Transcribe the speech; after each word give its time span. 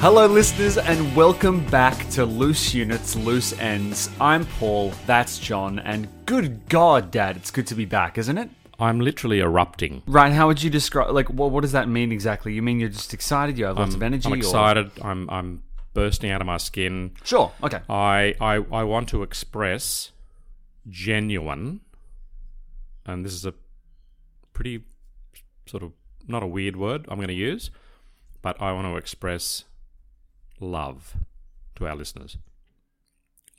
Hello, 0.00 0.26
listeners, 0.26 0.78
and 0.78 1.14
welcome 1.14 1.62
back 1.66 2.08
to 2.08 2.24
Loose 2.24 2.72
Units, 2.72 3.16
Loose 3.16 3.52
Ends. 3.58 4.08
I'm 4.18 4.46
Paul, 4.46 4.94
that's 5.04 5.38
John, 5.38 5.78
and 5.78 6.08
good 6.24 6.66
God, 6.70 7.10
Dad, 7.10 7.36
it's 7.36 7.50
good 7.50 7.66
to 7.66 7.74
be 7.74 7.84
back, 7.84 8.16
isn't 8.16 8.38
it? 8.38 8.48
I'm 8.78 9.00
literally 9.00 9.40
erupting. 9.40 10.02
Right, 10.06 10.32
how 10.32 10.46
would 10.46 10.62
you 10.62 10.70
describe, 10.70 11.10
like, 11.10 11.28
what, 11.28 11.50
what 11.50 11.60
does 11.60 11.72
that 11.72 11.86
mean 11.86 12.12
exactly? 12.12 12.54
You 12.54 12.62
mean 12.62 12.80
you're 12.80 12.88
just 12.88 13.12
excited, 13.12 13.58
you 13.58 13.66
have 13.66 13.76
lots 13.76 13.90
I'm, 13.90 13.96
of 13.96 14.02
energy? 14.02 14.26
I'm 14.26 14.32
or- 14.32 14.36
excited. 14.36 14.90
I'm 15.02 15.28
I'm 15.28 15.62
bursting 15.92 16.30
out 16.30 16.40
of 16.40 16.46
my 16.46 16.56
skin. 16.56 17.10
Sure, 17.22 17.52
okay. 17.62 17.80
I, 17.90 18.34
I 18.40 18.64
I 18.72 18.84
want 18.84 19.10
to 19.10 19.22
express 19.22 20.12
genuine, 20.88 21.80
and 23.04 23.22
this 23.22 23.34
is 23.34 23.44
a 23.44 23.52
pretty 24.54 24.82
sort 25.66 25.82
of 25.82 25.92
not 26.26 26.42
a 26.42 26.46
weird 26.46 26.76
word 26.76 27.04
I'm 27.10 27.16
going 27.16 27.28
to 27.28 27.34
use, 27.34 27.70
but 28.40 28.58
I 28.62 28.72
want 28.72 28.86
to 28.86 28.96
express 28.96 29.64
love 30.60 31.16
to 31.76 31.86
our 31.86 31.96
listeners 31.96 32.36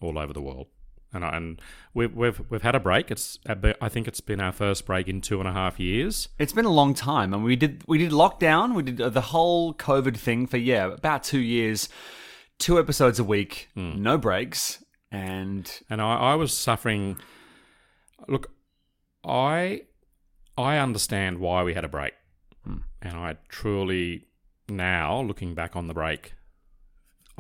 all 0.02 0.18
over 0.18 0.34
the 0.34 0.42
world. 0.42 0.68
And, 1.14 1.26
I, 1.26 1.36
and 1.36 1.62
we've, 1.94 2.16
we've 2.16 2.42
we've 2.50 2.62
had 2.62 2.74
a 2.74 2.80
break. 2.80 3.12
It's 3.12 3.38
I 3.82 3.90
think 3.90 4.08
it's 4.08 4.22
been 4.22 4.40
our 4.40 4.54
first 4.54 4.86
break 4.86 5.10
in 5.10 5.20
two 5.20 5.40
and 5.40 5.50
a 5.50 5.52
half 5.52 5.78
years. 5.78 6.30
It's 6.40 6.54
been 6.54 6.64
a 6.64 6.70
long 6.72 6.94
time, 6.94 7.34
and 7.34 7.44
we 7.44 7.58
did 7.58 7.84
we 7.86 7.98
did 7.98 8.12
lockdown. 8.12 8.76
We 8.76 8.84
did 8.84 9.02
uh, 9.02 9.10
the 9.10 9.20
whole 9.20 9.74
COVID 9.74 10.16
thing 10.16 10.48
for 10.48 10.56
yeah 10.56 10.86
about 10.86 11.24
two 11.26 11.42
years, 11.42 11.90
two 12.60 12.80
episodes 12.80 13.20
a 13.20 13.26
week, 13.26 13.68
Hmm. 13.76 14.02
no 14.02 14.18
breaks, 14.18 14.82
and 15.12 15.70
and 15.90 16.02
I, 16.02 16.16
I 16.16 16.36
was 16.36 16.54
suffering. 16.54 17.18
Look, 18.30 18.50
I 19.26 19.82
I 20.58 20.78
understand 20.78 21.40
why 21.40 21.64
we 21.64 21.74
had 21.74 21.84
a 21.84 21.90
break, 21.90 22.14
and 22.66 22.84
I 23.18 23.36
truly 23.50 24.28
now 24.70 25.20
looking 25.22 25.56
back 25.56 25.76
on 25.76 25.88
the 25.88 25.94
break, 25.94 26.36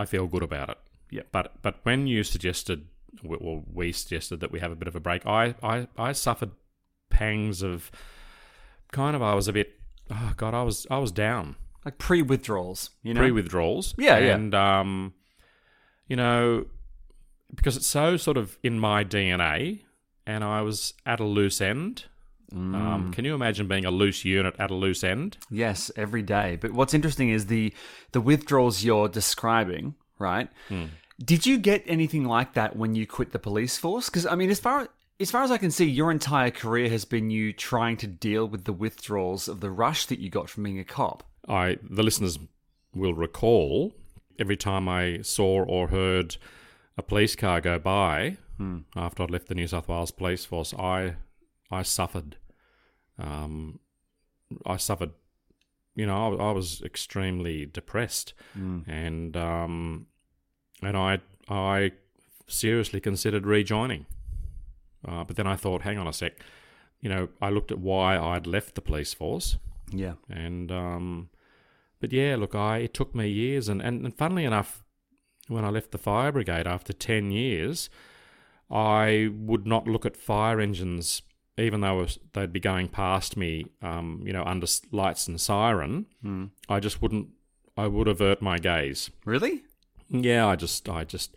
I 0.02 0.06
feel 0.06 0.28
good 0.28 0.44
about 0.44 0.70
it. 0.70 0.78
Yeah. 1.10 1.24
But 1.32 1.62
but 1.62 1.76
when 1.84 2.08
you 2.08 2.24
suggested, 2.24 2.88
well, 3.24 3.64
we 3.72 3.92
suggested 3.92 4.40
that 4.40 4.52
we 4.52 4.60
have 4.60 4.72
a 4.72 4.76
bit 4.76 4.88
of 4.88 4.96
a 4.96 5.00
break, 5.00 5.26
I 5.26 5.56
I, 5.62 5.88
I 5.98 6.12
suffered 6.14 6.52
pangs 7.10 7.62
of 7.62 7.92
kind 8.92 9.16
of 9.16 9.22
I 9.22 9.36
was 9.36 9.48
a 9.48 9.54
bit 9.54 9.74
oh 10.10 10.34
god 10.38 10.54
I 10.54 10.64
was 10.64 10.88
I 10.90 10.98
was 10.98 11.12
down 11.12 11.56
like 11.86 11.98
pre 11.98 12.22
withdrawals, 12.22 12.92
you 13.04 13.14
know. 13.14 13.22
pre 13.22 13.32
withdrawals. 13.32 13.94
Yeah, 13.98 14.18
yeah. 14.18 14.36
and 14.36 14.54
um, 14.54 15.14
you 16.08 16.16
know, 16.16 16.66
because 17.54 17.78
it's 17.78 17.88
so 17.88 18.18
sort 18.18 18.38
of 18.38 18.58
in 18.64 18.80
my 18.80 19.04
DNA, 19.04 19.82
and 20.26 20.44
I 20.44 20.62
was 20.62 20.94
at 21.06 21.20
a 21.20 21.26
loose 21.26 21.62
end. 21.62 22.06
Mm. 22.54 22.76
Um, 22.76 23.12
can 23.14 23.26
you 23.26 23.34
imagine 23.34 23.68
being 23.68 23.86
a 23.86 23.92
loose 23.92 24.26
unit 24.26 24.56
at 24.60 24.72
a 24.72 24.76
loose 24.76 25.04
end? 25.04 25.38
Yes, 25.50 25.92
every 25.96 26.22
day. 26.22 26.58
But 26.60 26.72
what's 26.72 26.94
interesting 26.94 27.30
is 27.30 27.48
the 27.48 27.74
the 28.12 28.22
withdrawals 28.22 28.84
you're 28.84 29.08
describing, 29.08 29.96
right? 30.20 30.50
Did 31.24 31.46
you 31.46 31.58
get 31.58 31.84
anything 31.86 32.26
like 32.26 32.54
that 32.54 32.76
when 32.76 32.96
you 32.96 33.06
quit 33.06 33.32
the 33.32 33.40
police 33.40 33.78
force? 33.78 34.10
Because 34.10 34.26
I 34.26 34.36
mean, 34.36 34.50
as 34.50 34.60
far 34.60 34.90
as 35.20 35.32
far 35.32 35.44
as 35.44 35.52
I 35.52 35.58
can 35.58 35.72
see, 35.72 35.86
your 35.86 36.12
entire 36.12 36.52
career 36.52 36.90
has 36.90 37.06
been 37.06 37.30
you 37.30 37.54
trying 37.54 37.98
to 37.98 38.08
deal 38.08 38.48
with 38.48 38.66
the 38.66 38.74
withdrawals 38.74 39.48
of 39.48 39.60
the 39.62 39.70
rush 39.70 40.08
that 40.08 40.20
you 40.20 40.30
got 40.30 40.50
from 40.50 40.64
being 40.64 40.80
a 40.80 40.84
cop. 40.84 41.24
I 41.48 41.78
the 41.88 42.04
listeners 42.04 42.40
will 42.94 43.14
recall 43.14 43.94
every 44.40 44.58
time 44.58 44.90
I 44.90 45.22
saw 45.22 45.64
or 45.64 45.88
heard 45.88 46.38
a 46.98 47.04
police 47.04 47.36
car 47.36 47.62
go 47.62 47.80
by 47.80 48.38
after 48.96 49.24
I'd 49.24 49.32
left 49.32 49.48
the 49.48 49.56
New 49.56 49.68
South 49.68 49.88
Wales 49.88 50.12
Police 50.12 50.46
Force, 50.46 50.74
I 50.74 51.16
I 51.72 51.84
suffered. 51.84 52.38
Um, 53.20 53.80
I 54.66 54.78
suffered. 54.78 55.12
You 55.96 56.06
know, 56.06 56.38
I, 56.40 56.50
I 56.50 56.52
was 56.52 56.82
extremely 56.84 57.66
depressed, 57.66 58.34
and 58.88 59.36
um, 59.38 60.08
and 60.82 60.96
I 60.98 61.20
I 61.50 61.92
seriously 62.48 63.00
considered 63.02 63.46
rejoining. 63.46 64.06
Uh, 65.08 65.24
but 65.24 65.36
then 65.36 65.48
I 65.48 65.56
thought, 65.56 65.82
hang 65.82 65.98
on 65.98 66.08
a 66.08 66.14
sec. 66.14 66.34
You 67.02 67.10
know, 67.10 67.30
I 67.42 67.50
looked 67.50 67.72
at 67.72 67.80
why 67.80 68.18
I'd 68.18 68.46
left 68.48 68.76
the 68.76 68.82
police 68.82 69.14
force, 69.14 69.58
Yeah. 69.92 70.14
and 70.30 70.72
um, 70.72 71.30
but 72.00 72.14
yeah, 72.14 72.36
look, 72.38 72.54
I 72.56 72.78
it 72.80 72.94
took 72.94 73.14
me 73.16 73.28
years, 73.28 73.68
and, 73.68 73.82
and 73.82 74.06
and 74.06 74.16
funnily 74.16 74.46
enough, 74.46 74.84
when 75.48 75.66
I 75.66 75.70
left 75.70 75.92
the 75.92 75.98
fire 75.98 76.32
brigade 76.32 76.68
after 76.68 76.94
ten 76.94 77.32
years, 77.32 77.90
I 78.70 79.30
would 79.34 79.66
not 79.68 79.88
look 79.88 80.06
at 80.06 80.16
fire 80.16 80.62
engines, 80.62 81.22
even 81.58 81.82
though 81.82 82.06
they'd 82.34 82.54
be 82.54 82.60
going 82.60 82.88
past 82.88 83.38
me, 83.38 83.66
um, 83.82 84.22
you 84.26 84.34
know, 84.34 84.44
under 84.44 84.68
lights 84.92 85.28
and 85.28 85.40
siren. 85.40 86.06
I 86.70 86.80
just 86.80 87.02
wouldn't. 87.02 87.30
I 87.78 87.88
would 87.88 88.08
avert 88.08 88.42
my 88.42 88.58
gaze. 88.58 89.10
Really? 89.26 89.64
Yeah, 90.10 90.46
I 90.46 90.56
just, 90.58 90.90
I 90.90 91.04
just, 91.06 91.36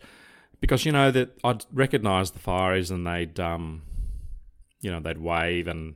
because 0.59 0.85
you 0.85 0.91
know 0.91 1.09
that 1.11 1.37
I'd 1.43 1.65
recognise 1.71 2.31
the 2.31 2.39
fires 2.39 2.91
and 2.91 3.07
they'd, 3.07 3.39
um, 3.39 3.83
you 4.81 4.91
know, 4.91 4.99
they'd 4.99 5.17
wave, 5.17 5.67
and 5.67 5.95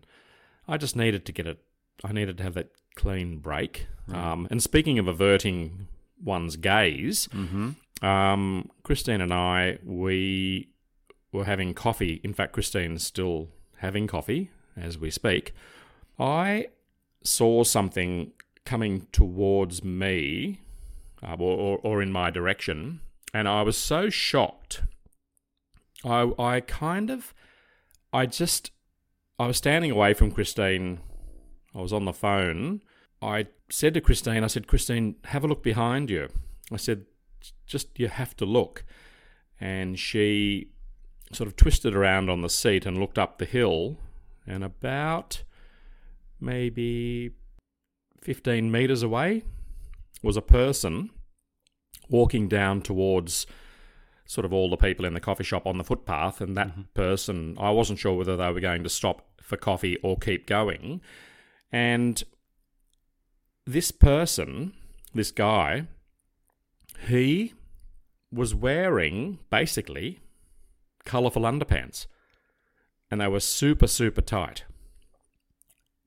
I 0.68 0.78
just 0.78 0.96
needed 0.96 1.26
to 1.26 1.32
get 1.34 1.46
it. 1.46 1.60
I 2.04 2.14
needed 2.14 2.38
to 2.38 2.44
have 2.44 2.54
that 2.54 2.72
clean 2.96 3.40
break. 3.40 3.88
Um, 4.14 4.48
and 4.50 4.64
speaking 4.64 4.98
of 4.98 5.08
averting 5.08 5.88
one's 6.24 6.56
gaze, 6.56 7.28
um, 8.02 8.70
Christine 8.84 9.22
and 9.22 9.34
I, 9.34 9.78
we 9.84 10.70
were 11.32 11.46
having 11.46 11.74
coffee. 11.74 12.22
In 12.24 12.34
fact, 12.34 12.54
Christine's 12.54 13.06
still 13.06 13.50
having 13.80 14.08
coffee 14.08 14.52
as 14.78 14.98
we 14.98 15.10
speak. 15.10 15.54
I 16.18 16.68
saw 17.24 17.64
something 17.64 18.32
coming 18.66 19.08
towards 19.12 19.84
me 19.84 20.62
uh, 21.24 21.36
or, 21.40 21.58
or, 21.58 21.80
or 21.84 22.02
in 22.02 22.12
my 22.12 22.30
direction, 22.30 23.02
and 23.34 23.48
I 23.48 23.62
was 23.62 23.78
so 23.78 24.10
shocked. 24.10 24.84
I, 26.04 26.32
I 26.40 26.62
kind 26.62 27.10
of, 27.10 27.34
I 28.14 28.26
just, 28.26 28.72
I 29.38 29.48
was 29.48 29.58
standing 29.58 29.92
away 29.92 30.14
from 30.14 30.32
Christine. 30.32 31.00
I 31.76 31.82
was 31.82 31.94
on 31.94 32.06
the 32.06 32.14
phone. 32.14 32.82
I 33.22 33.48
said 33.70 33.94
to 33.96 34.02
Christine, 34.02 34.44
I 34.44 34.48
said, 34.48 34.68
Christine, 34.68 35.16
have 35.26 35.44
a 35.44 35.48
look 35.48 35.62
behind 35.62 36.10
you. 36.10 36.30
I 36.72 36.78
said, 36.78 37.06
just, 37.66 38.00
you 38.00 38.08
have 38.08 38.36
to 38.38 38.46
look. 38.46 38.86
And 39.60 40.00
she 40.00 40.72
sort 41.32 41.48
of 41.48 41.56
twisted 41.56 41.96
around 41.96 42.30
on 42.30 42.42
the 42.42 42.50
seat 42.50 42.86
and 42.86 42.98
looked 42.98 43.18
up 43.18 43.38
the 43.38 43.46
hill, 43.46 43.98
and 44.48 44.64
about 44.64 45.44
maybe 46.40 47.32
15 48.22 48.72
metres 48.72 49.04
away 49.04 49.44
was 50.24 50.38
a 50.38 50.42
person 50.42 51.10
walking 52.10 52.48
down 52.48 52.82
towards 52.82 53.46
sort 54.26 54.46
of 54.46 54.54
all 54.54 54.70
the 54.70 54.78
people 54.78 55.06
in 55.06 55.14
the 55.14 55.20
coffee 55.20 55.44
shop 55.44 55.66
on 55.66 55.78
the 55.78 55.84
footpath, 55.84 56.40
and 56.42 56.56
that 56.56 56.70
mm-hmm. 56.70 56.82
person, 56.94 57.58
I 57.60 57.72
wasn't 57.72 58.00
sure 58.00 58.14
whether 58.14 58.38
they 58.38 58.52
were 58.52 58.60
going 58.60 58.84
to 58.84 58.90
stop 58.90 59.42
for 59.42 59.58
coffee 59.58 59.98
or 60.04 60.18
keep 60.18 60.46
going. 60.46 61.02
And 61.72 62.24
this 63.66 63.92
person, 63.92 64.74
this 65.14 65.32
guy, 65.32 65.88
he 67.08 67.54
was 68.32 68.54
wearing 68.54 69.40
basically 69.50 70.20
colourful 71.06 71.44
underpants, 71.44 72.08
and 73.10 73.20
they 73.22 73.28
were 73.28 73.40
super, 73.40 73.88
super 73.88 74.22
tight. 74.22 74.66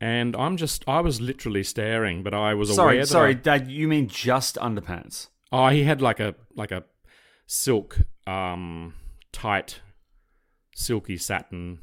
And 0.01 0.35
I'm 0.35 0.57
just, 0.57 0.85
I 0.89 1.01
was 1.01 1.21
literally 1.21 1.63
staring, 1.63 2.23
but 2.25 2.35
I 2.35 2.55
was 2.55 2.75
Sorry, 2.75 2.97
aware 2.97 3.03
that 3.05 3.09
sorry, 3.09 3.35
Dad. 3.35 3.71
You 3.71 3.87
mean 3.87 4.09
just 4.09 4.57
underpants? 4.57 5.29
Oh, 5.53 5.69
he 5.69 5.85
had 5.85 6.03
like 6.03 6.19
a 6.19 6.35
like 6.57 6.73
a 6.73 6.85
silk, 7.47 8.01
um, 8.27 8.95
tight, 9.31 9.81
silky 10.75 11.17
satin 11.17 11.79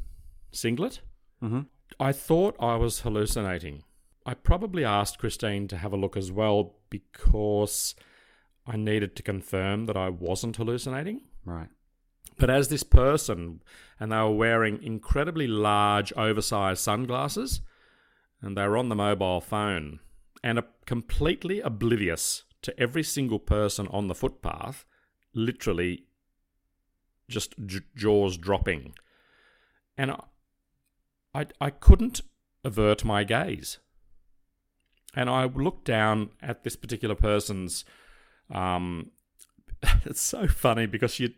singlet. 0.52 1.02
Mm-hmm. 1.42 1.62
I 2.00 2.12
thought 2.12 2.56
I 2.60 2.76
was 2.76 3.02
hallucinating. 3.02 3.84
I 4.26 4.34
probably 4.34 4.84
asked 4.84 5.20
Christine 5.20 5.68
to 5.70 5.78
have 5.78 5.94
a 5.94 5.98
look 5.98 6.18
as 6.18 6.32
well 6.32 6.76
because 6.90 7.96
I 8.68 8.78
needed 8.78 9.16
to 9.16 9.24
confirm 9.24 9.86
that 9.86 9.98
I 9.98 10.10
wasn't 10.10 10.58
hallucinating. 10.58 11.22
Right. 11.46 11.70
But 12.40 12.50
as 12.50 12.70
this 12.70 12.84
person, 12.84 13.62
and 14.00 14.12
they 14.12 14.18
were 14.18 14.32
wearing 14.32 14.82
incredibly 14.82 15.46
large, 15.46 16.14
oversized 16.14 16.82
sunglasses, 16.82 17.60
and 18.42 18.58
they 18.58 18.66
were 18.66 18.78
on 18.78 18.88
the 18.88 18.96
mobile 18.96 19.42
phone, 19.42 20.00
and 20.42 20.64
completely 20.86 21.60
oblivious 21.60 22.44
to 22.62 22.80
every 22.80 23.04
single 23.04 23.40
person 23.40 23.88
on 23.88 24.08
the 24.08 24.16
footpath, 24.16 24.86
literally 25.34 26.06
just 27.28 27.54
j- 27.66 27.82
jaws 27.96 28.38
dropping. 28.38 28.94
And 29.98 30.12
I, 30.12 30.24
I, 31.36 31.46
I 31.60 31.70
couldn't 31.70 32.22
avert 32.64 33.04
my 33.04 33.26
gaze. 33.26 33.80
And 35.14 35.30
I 35.30 35.44
looked 35.46 35.86
down 35.86 36.30
at 36.42 36.64
this 36.64 36.78
particular 36.78 37.16
person's. 37.16 37.84
Um, 38.50 39.12
it's 40.06 40.22
so 40.22 40.48
funny 40.48 40.86
because 40.86 41.20
you 41.20 41.34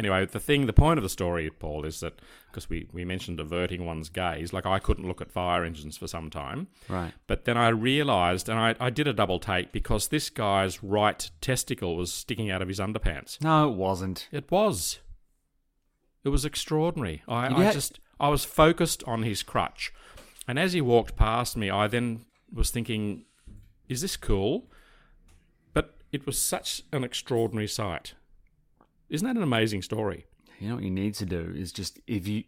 anyway, 0.00 0.24
the 0.24 0.40
thing, 0.40 0.66
the 0.66 0.72
point 0.72 0.98
of 0.98 1.02
the 1.02 1.08
story, 1.10 1.50
Paul, 1.50 1.84
is 1.84 2.00
that 2.00 2.20
because 2.50 2.68
we, 2.70 2.88
we 2.92 3.04
mentioned 3.04 3.38
averting 3.38 3.84
one's 3.84 4.08
gaze, 4.08 4.52
like 4.52 4.64
I 4.66 4.78
couldn't 4.78 5.06
look 5.06 5.20
at 5.20 5.30
fire 5.30 5.62
engines 5.62 5.96
for 5.98 6.08
some 6.08 6.30
time. 6.30 6.66
Right. 6.88 7.12
But 7.26 7.44
then 7.44 7.56
I 7.56 7.68
realised, 7.68 8.48
and 8.48 8.58
I, 8.58 8.74
I 8.80 8.88
did 8.90 9.06
a 9.06 9.12
double 9.12 9.38
take 9.38 9.70
because 9.70 10.08
this 10.08 10.30
guy's 10.30 10.82
right 10.82 11.30
testicle 11.40 11.96
was 11.96 12.12
sticking 12.12 12.50
out 12.50 12.62
of 12.62 12.68
his 12.68 12.80
underpants. 12.80 13.40
No, 13.42 13.68
it 13.70 13.76
wasn't. 13.76 14.26
It 14.32 14.50
was. 14.50 14.98
It 16.24 16.30
was 16.30 16.44
extraordinary. 16.44 17.22
I, 17.28 17.46
I 17.46 17.64
had- 17.64 17.74
just, 17.74 18.00
I 18.18 18.28
was 18.30 18.44
focused 18.44 19.04
on 19.06 19.22
his 19.22 19.42
crutch. 19.42 19.92
And 20.48 20.58
as 20.58 20.72
he 20.72 20.80
walked 20.80 21.14
past 21.14 21.56
me, 21.56 21.70
I 21.70 21.86
then 21.86 22.24
was 22.52 22.70
thinking, 22.70 23.26
is 23.88 24.00
this 24.00 24.16
cool? 24.16 24.66
But 25.74 25.94
it 26.10 26.26
was 26.26 26.38
such 26.38 26.82
an 26.90 27.04
extraordinary 27.04 27.68
sight. 27.68 28.14
Isn't 29.10 29.26
that 29.26 29.36
an 29.36 29.42
amazing 29.42 29.82
story? 29.82 30.26
You 30.58 30.68
know 30.68 30.74
what 30.76 30.84
you 30.84 30.90
need 30.90 31.14
to 31.14 31.26
do 31.26 31.52
is 31.56 31.72
just 31.72 31.98
if 32.06 32.28
you 32.28 32.44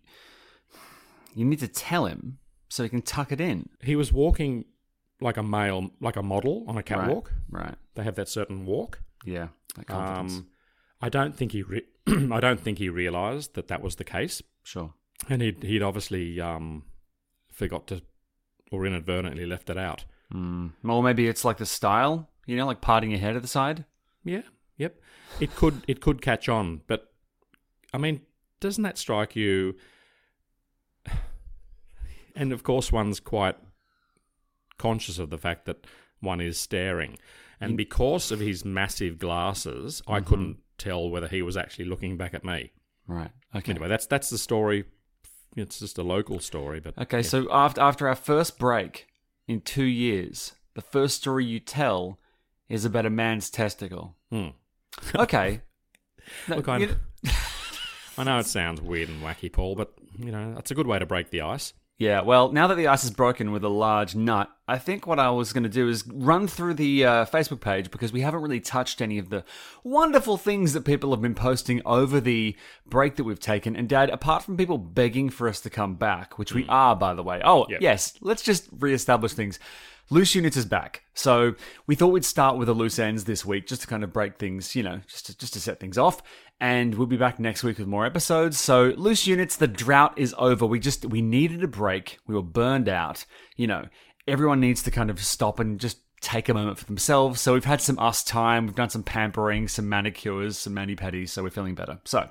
you 1.34 1.44
need 1.44 1.60
to 1.60 1.68
tell 1.68 2.06
him 2.06 2.38
so 2.68 2.82
he 2.82 2.88
can 2.88 3.02
tuck 3.02 3.32
it 3.32 3.40
in. 3.40 3.68
He 3.82 3.96
was 3.96 4.12
walking 4.12 4.64
like 5.20 5.36
a 5.36 5.42
male, 5.42 5.90
like 6.00 6.16
a 6.16 6.22
model 6.22 6.64
on 6.68 6.76
a 6.76 6.82
catwalk. 6.82 7.32
Right. 7.50 7.74
They 7.94 8.02
have 8.02 8.16
that 8.16 8.28
certain 8.28 8.66
walk. 8.66 9.00
Yeah. 9.24 9.48
That 9.76 9.86
confidence. 9.86 10.38
Um, 10.38 10.46
I 11.00 11.08
don't 11.08 11.36
think 11.36 11.52
he, 11.52 11.62
re- 11.62 11.86
I 12.06 12.40
don't 12.40 12.60
think 12.60 12.78
he 12.78 12.88
realised 12.88 13.54
that 13.54 13.68
that 13.68 13.82
was 13.82 13.96
the 13.96 14.04
case, 14.04 14.42
sure. 14.62 14.94
and 15.28 15.42
he'd 15.42 15.62
he'd 15.62 15.82
obviously 15.82 16.40
um, 16.40 16.84
forgot 17.50 17.86
to, 17.88 18.02
or 18.70 18.86
inadvertently 18.86 19.46
left 19.46 19.70
it 19.70 19.78
out. 19.78 20.04
Mm. 20.32 20.72
Well, 20.82 21.02
maybe 21.02 21.28
it's 21.28 21.44
like 21.44 21.58
the 21.58 21.66
style. 21.66 22.28
You 22.46 22.56
know, 22.56 22.66
like 22.66 22.80
parting 22.80 23.10
your 23.10 23.20
hair 23.20 23.32
to 23.32 23.40
the 23.40 23.48
side. 23.48 23.84
Yeah, 24.24 24.42
yep. 24.82 25.00
It 25.40 25.55
could 25.56 25.82
it 25.88 26.00
could 26.00 26.20
catch 26.20 26.49
on, 26.49 26.82
but 26.87 27.12
I 27.94 27.99
mean, 27.99 28.20
doesn't 28.61 28.82
that 28.82 28.99
strike 28.99 29.37
you? 29.37 29.76
And 32.34 32.50
of 32.50 32.62
course, 32.62 32.90
one's 32.90 33.20
quite 33.20 33.56
conscious 34.79 35.19
of 35.19 35.29
the 35.29 35.37
fact 35.37 35.67
that 35.67 35.87
one 36.20 36.40
is 36.40 36.58
staring, 36.58 37.19
and 37.61 37.76
because 37.76 38.32
of 38.32 38.40
his 38.40 38.64
massive 38.64 39.19
glasses, 39.19 40.00
I 40.08 40.20
couldn't 40.20 40.56
tell 40.79 41.11
whether 41.11 41.29
he 41.29 41.43
was 41.43 41.58
actually 41.58 41.84
looking 41.84 42.17
back 42.17 42.32
at 42.32 42.43
me. 42.43 42.73
Right. 43.06 43.31
Okay. 43.55 43.73
Anyway, 43.73 43.88
that's 43.88 44.06
that's 44.06 44.31
the 44.31 44.38
story. 44.38 44.84
It's 45.56 45.79
just 45.79 45.99
a 45.99 46.02
local 46.02 46.40
story, 46.40 46.81
but 46.81 46.96
Okay, 46.96 47.23
so 47.23 47.46
after 47.52 47.81
after 47.81 48.08
our 48.08 48.14
first 48.14 48.58
break 48.58 49.06
in 49.46 49.61
two 49.61 49.84
years, 49.84 50.52
the 50.75 50.81
first 50.81 51.19
story 51.19 51.44
you 51.44 51.61
tell 51.61 52.19
is 52.69 52.84
about 52.87 53.05
a 53.05 53.11
man's 53.11 53.50
testicle. 53.50 54.17
Hmm. 54.31 54.49
Okay. 55.14 55.60
No, 56.48 56.56
Look, 56.56 56.68
I- 56.68 56.78
you- 56.78 56.96
I 58.18 58.24
know 58.24 58.38
it 58.38 58.46
sounds 58.46 58.80
weird 58.80 59.08
and 59.08 59.22
wacky, 59.22 59.52
Paul, 59.52 59.74
but 59.74 59.92
you 60.18 60.30
know 60.30 60.54
that's 60.54 60.70
a 60.70 60.74
good 60.74 60.86
way 60.86 60.98
to 60.98 61.04
break 61.04 61.30
the 61.30 61.40
ice. 61.42 61.72
Yeah, 61.98 62.22
well, 62.22 62.50
now 62.52 62.66
that 62.68 62.76
the 62.76 62.86
ice 62.88 63.04
is 63.04 63.10
broken 63.10 63.52
with 63.52 63.62
a 63.64 63.68
large 63.68 64.14
nut, 64.14 64.48
I 64.66 64.78
think 64.78 65.06
what 65.06 65.18
I 65.18 65.30
was 65.30 65.52
going 65.52 65.62
to 65.64 65.68
do 65.68 65.88
is 65.88 66.04
run 66.08 66.48
through 66.48 66.74
the 66.74 67.04
uh, 67.04 67.24
Facebook 67.26 67.60
page 67.60 67.90
because 67.90 68.12
we 68.12 68.22
haven't 68.22 68.40
really 68.42 68.60
touched 68.60 69.00
any 69.02 69.18
of 69.18 69.30
the 69.30 69.44
wonderful 69.84 70.36
things 70.36 70.72
that 70.72 70.84
people 70.84 71.10
have 71.10 71.20
been 71.22 71.34
posting 71.34 71.80
over 71.84 72.18
the 72.20 72.56
break 72.86 73.16
that 73.16 73.24
we've 73.24 73.38
taken. 73.38 73.76
And, 73.76 73.88
Dad, 73.88 74.10
apart 74.10 74.42
from 74.42 74.56
people 74.56 74.78
begging 74.78 75.28
for 75.28 75.48
us 75.48 75.60
to 75.60 75.70
come 75.70 75.94
back, 75.96 76.38
which 76.38 76.54
we 76.54 76.66
are, 76.68 76.96
by 76.96 77.14
the 77.14 77.22
way. 77.22 77.40
Oh, 77.44 77.66
Yep. 77.68 77.80
yes, 77.82 78.14
let's 78.20 78.42
just 78.42 78.68
reestablish 78.78 79.32
things. 79.34 79.58
Loose 80.12 80.34
Units 80.34 80.58
is 80.58 80.66
back. 80.66 81.04
So 81.14 81.54
we 81.86 81.94
thought 81.94 82.08
we'd 82.08 82.24
start 82.24 82.58
with 82.58 82.66
the 82.66 82.74
loose 82.74 82.98
ends 82.98 83.24
this 83.24 83.46
week 83.46 83.66
just 83.66 83.80
to 83.80 83.86
kind 83.86 84.04
of 84.04 84.12
break 84.12 84.36
things, 84.36 84.76
you 84.76 84.82
know, 84.82 85.00
just 85.08 85.24
to, 85.26 85.38
just 85.38 85.54
to 85.54 85.60
set 85.60 85.80
things 85.80 85.96
off. 85.96 86.22
And 86.60 86.94
we'll 86.94 87.06
be 87.06 87.16
back 87.16 87.40
next 87.40 87.64
week 87.64 87.78
with 87.78 87.86
more 87.86 88.04
episodes. 88.04 88.60
So 88.60 88.92
Loose 88.98 89.26
Units, 89.26 89.56
the 89.56 89.66
drought 89.66 90.12
is 90.18 90.34
over. 90.36 90.66
We 90.66 90.80
just, 90.80 91.06
we 91.06 91.22
needed 91.22 91.64
a 91.64 91.66
break. 91.66 92.18
We 92.26 92.34
were 92.34 92.42
burned 92.42 92.90
out. 92.90 93.24
You 93.56 93.66
know, 93.66 93.86
everyone 94.28 94.60
needs 94.60 94.82
to 94.82 94.90
kind 94.90 95.08
of 95.08 95.18
stop 95.18 95.58
and 95.58 95.80
just 95.80 95.96
take 96.20 96.50
a 96.50 96.54
moment 96.54 96.78
for 96.78 96.84
themselves. 96.84 97.40
So 97.40 97.54
we've 97.54 97.64
had 97.64 97.80
some 97.80 97.98
us 97.98 98.22
time. 98.22 98.66
We've 98.66 98.74
done 98.74 98.90
some 98.90 99.02
pampering, 99.02 99.66
some 99.66 99.88
manicures, 99.88 100.58
some 100.58 100.74
mani-pedis. 100.74 101.30
So 101.30 101.42
we're 101.42 101.48
feeling 101.48 101.74
better. 101.74 102.00
So 102.04 102.28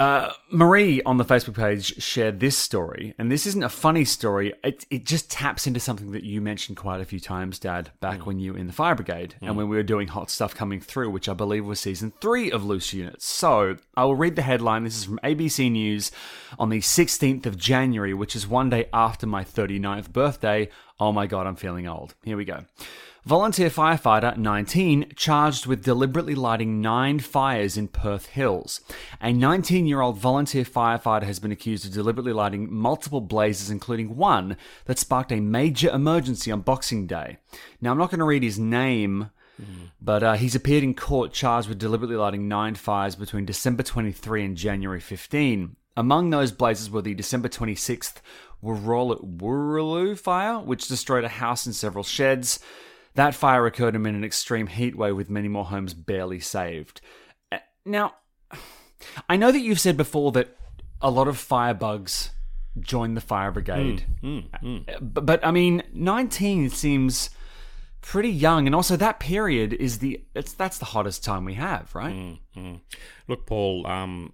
uh, 0.00 0.32
Marie 0.50 1.00
on 1.02 1.18
the 1.18 1.24
Facebook 1.24 1.54
page 1.54 2.02
shared 2.02 2.40
this 2.40 2.58
story, 2.58 3.14
and 3.16 3.30
this 3.30 3.46
isn't 3.46 3.62
a 3.62 3.68
funny 3.68 4.04
story. 4.04 4.52
It, 4.64 4.84
it 4.90 5.06
just 5.06 5.30
taps 5.30 5.68
into 5.68 5.78
something 5.78 6.10
that 6.10 6.24
you 6.24 6.40
mentioned 6.40 6.76
quite 6.76 7.00
a 7.00 7.04
few 7.04 7.20
times, 7.20 7.60
Dad, 7.60 7.90
back 8.00 8.26
when 8.26 8.40
you 8.40 8.54
were 8.54 8.58
in 8.58 8.66
the 8.66 8.72
fire 8.72 8.96
brigade 8.96 9.36
and 9.40 9.56
when 9.56 9.68
we 9.68 9.76
were 9.76 9.84
doing 9.84 10.08
hot 10.08 10.30
stuff 10.30 10.52
coming 10.52 10.80
through, 10.80 11.10
which 11.10 11.28
I 11.28 11.34
believe 11.34 11.64
was 11.64 11.78
season 11.78 12.12
three 12.20 12.50
of 12.50 12.64
Loose 12.64 12.92
Units. 12.92 13.24
So 13.26 13.76
I 13.96 14.04
will 14.04 14.16
read 14.16 14.34
the 14.34 14.42
headline. 14.42 14.82
This 14.82 14.98
is 14.98 15.04
from 15.04 15.20
ABC 15.22 15.70
News 15.70 16.10
on 16.58 16.70
the 16.70 16.80
16th 16.80 17.46
of 17.46 17.56
January, 17.56 18.14
which 18.14 18.34
is 18.34 18.48
one 18.48 18.70
day 18.70 18.86
after 18.92 19.28
my 19.28 19.44
39th 19.44 20.12
birthday. 20.12 20.68
Oh 20.98 21.12
my 21.12 21.28
God, 21.28 21.46
I'm 21.46 21.56
feeling 21.56 21.86
old. 21.86 22.16
Here 22.24 22.36
we 22.36 22.44
go. 22.44 22.64
Volunteer 23.26 23.70
firefighter 23.70 24.36
19 24.36 25.12
charged 25.16 25.64
with 25.64 25.82
deliberately 25.82 26.34
lighting 26.34 26.82
nine 26.82 27.18
fires 27.18 27.78
in 27.78 27.88
Perth 27.88 28.26
Hills. 28.26 28.82
A 29.18 29.32
19 29.32 29.86
year 29.86 30.02
old 30.02 30.18
volunteer 30.18 30.64
firefighter 30.64 31.22
has 31.22 31.38
been 31.38 31.50
accused 31.50 31.86
of 31.86 31.94
deliberately 31.94 32.34
lighting 32.34 32.70
multiple 32.70 33.22
blazes, 33.22 33.70
including 33.70 34.16
one 34.16 34.58
that 34.84 34.98
sparked 34.98 35.32
a 35.32 35.40
major 35.40 35.88
emergency 35.88 36.52
on 36.52 36.60
Boxing 36.60 37.06
Day. 37.06 37.38
Now, 37.80 37.92
I'm 37.92 37.98
not 37.98 38.10
going 38.10 38.18
to 38.18 38.26
read 38.26 38.42
his 38.42 38.58
name. 38.58 39.30
But 40.02 40.22
uh, 40.24 40.32
he's 40.34 40.56
appeared 40.56 40.82
in 40.82 40.94
court 40.94 41.32
charged 41.32 41.68
with 41.68 41.78
deliberately 41.78 42.16
lighting 42.16 42.48
nine 42.48 42.74
fires 42.74 43.14
between 43.14 43.46
December 43.46 43.84
23 43.84 44.44
and 44.44 44.56
January 44.56 44.98
15. 44.98 45.76
Among 45.96 46.30
those 46.30 46.50
blazes 46.50 46.90
were 46.90 47.02
the 47.02 47.14
December 47.14 47.48
26th 47.48 48.16
Wooroloo- 48.62 50.18
fire, 50.18 50.58
which 50.58 50.88
destroyed 50.88 51.22
a 51.22 51.28
house 51.28 51.66
and 51.66 51.74
several 51.74 52.02
sheds. 52.02 52.58
That 53.14 53.34
fire 53.34 53.64
occurred 53.66 53.94
amid 53.94 54.14
an 54.14 54.24
extreme 54.24 54.66
heat 54.66 54.96
wave 54.96 55.16
with 55.16 55.30
many 55.30 55.48
more 55.48 55.64
homes 55.66 55.94
barely 55.94 56.40
saved. 56.40 57.00
Uh, 57.52 57.58
Now, 57.84 58.14
I 59.28 59.36
know 59.36 59.52
that 59.52 59.60
you've 59.60 59.80
said 59.80 59.96
before 59.96 60.32
that 60.32 60.56
a 61.00 61.10
lot 61.10 61.28
of 61.28 61.36
firebugs 61.36 62.30
join 62.80 63.14
the 63.14 63.20
fire 63.20 63.52
brigade. 63.52 64.04
Uh, 64.22 64.40
But, 65.00 65.26
but 65.26 65.46
I 65.46 65.50
mean, 65.52 65.82
19 65.92 66.70
seems 66.70 67.30
pretty 68.00 68.30
young 68.30 68.66
and 68.66 68.74
also 68.74 68.96
that 68.96 69.18
period 69.18 69.72
is 69.72 69.98
the 70.00 70.22
it's 70.34 70.52
that's 70.52 70.76
the 70.76 70.84
hottest 70.84 71.24
time 71.24 71.44
we 71.46 71.54
have, 71.54 71.94
right? 71.94 72.38
Look, 73.28 73.46
Paul, 73.46 73.86
um, 73.86 74.32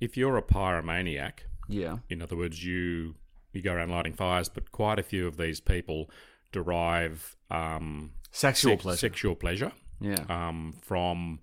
if 0.00 0.16
you're 0.16 0.36
a 0.36 0.42
pyromaniac, 0.42 1.40
Yeah. 1.68 1.98
in 2.08 2.20
other 2.22 2.36
words, 2.36 2.62
you 2.64 3.14
you 3.52 3.62
go 3.62 3.72
around 3.72 3.90
lighting 3.90 4.12
fires, 4.14 4.48
but 4.48 4.70
quite 4.72 4.98
a 4.98 5.02
few 5.02 5.26
of 5.26 5.36
these 5.38 5.58
people 5.60 6.10
derive 6.58 7.36
um, 7.50 8.12
Sexual 8.30 8.72
sex- 8.72 8.82
pleasure. 8.82 8.98
sexual 9.08 9.34
pleasure 9.36 9.72
Yeah. 10.00 10.24
um, 10.28 10.74
from 10.82 11.40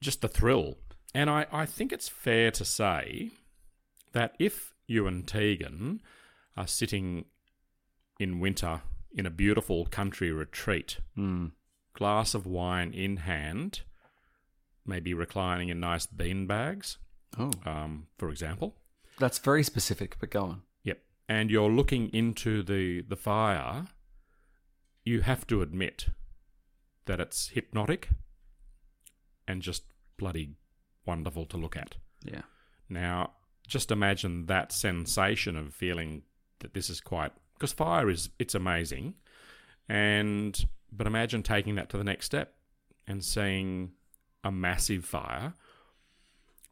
just 0.00 0.20
the 0.20 0.28
thrill. 0.28 0.76
And 1.14 1.30
I, 1.30 1.46
I 1.52 1.64
think 1.66 1.92
it's 1.92 2.08
fair 2.08 2.50
to 2.50 2.64
say 2.64 3.30
that 4.12 4.34
if 4.38 4.74
you 4.86 5.06
and 5.06 5.26
Tegan 5.26 6.00
are 6.56 6.66
sitting 6.66 7.24
in 8.18 8.40
winter 8.40 8.82
in 9.16 9.26
a 9.26 9.30
beautiful 9.30 9.86
country 9.86 10.30
retreat, 10.32 10.98
Hmm. 11.14 11.46
glass 11.94 12.34
of 12.34 12.46
wine 12.46 12.92
in 12.92 13.18
hand, 13.18 13.82
maybe 14.84 15.14
reclining 15.14 15.68
in 15.68 15.78
nice 15.80 16.06
bean 16.06 16.46
bags, 16.46 16.98
Oh. 17.38 17.50
um, 17.64 18.08
for 18.18 18.28
example. 18.30 18.76
That's 19.18 19.38
very 19.38 19.62
specific, 19.62 20.16
but 20.20 20.30
go 20.30 20.42
on. 20.44 20.62
Yep. 20.82 20.98
and 21.28 21.50
you're 21.50 21.70
looking 21.70 22.08
into 22.12 22.62
the 22.62 23.00
the 23.02 23.16
fire, 23.16 23.86
you 25.04 25.20
have 25.20 25.46
to 25.46 25.62
admit 25.62 26.08
that 27.06 27.20
it's 27.20 27.48
hypnotic 27.48 28.08
and 29.46 29.62
just 29.62 29.84
bloody 30.16 30.54
wonderful 31.04 31.44
to 31.46 31.56
look 31.56 31.76
at. 31.76 31.96
Yeah. 32.22 32.42
Now, 32.88 33.32
just 33.66 33.90
imagine 33.90 34.46
that 34.46 34.72
sensation 34.72 35.56
of 35.56 35.74
feeling 35.74 36.22
that 36.60 36.74
this 36.74 36.88
is 36.88 37.00
quite 37.00 37.32
because 37.54 37.72
fire 37.72 38.10
is 38.10 38.30
it's 38.38 38.54
amazing, 38.54 39.14
and 39.88 40.66
but 40.90 41.06
imagine 41.06 41.42
taking 41.42 41.74
that 41.76 41.88
to 41.90 41.98
the 41.98 42.04
next 42.04 42.26
step 42.26 42.54
and 43.06 43.24
seeing 43.24 43.92
a 44.42 44.50
massive 44.50 45.04
fire, 45.04 45.54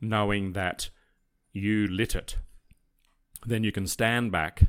knowing 0.00 0.52
that 0.52 0.90
you 1.52 1.86
lit 1.86 2.14
it. 2.14 2.36
Then 3.44 3.64
you 3.64 3.72
can 3.72 3.86
stand 3.86 4.32
back 4.32 4.62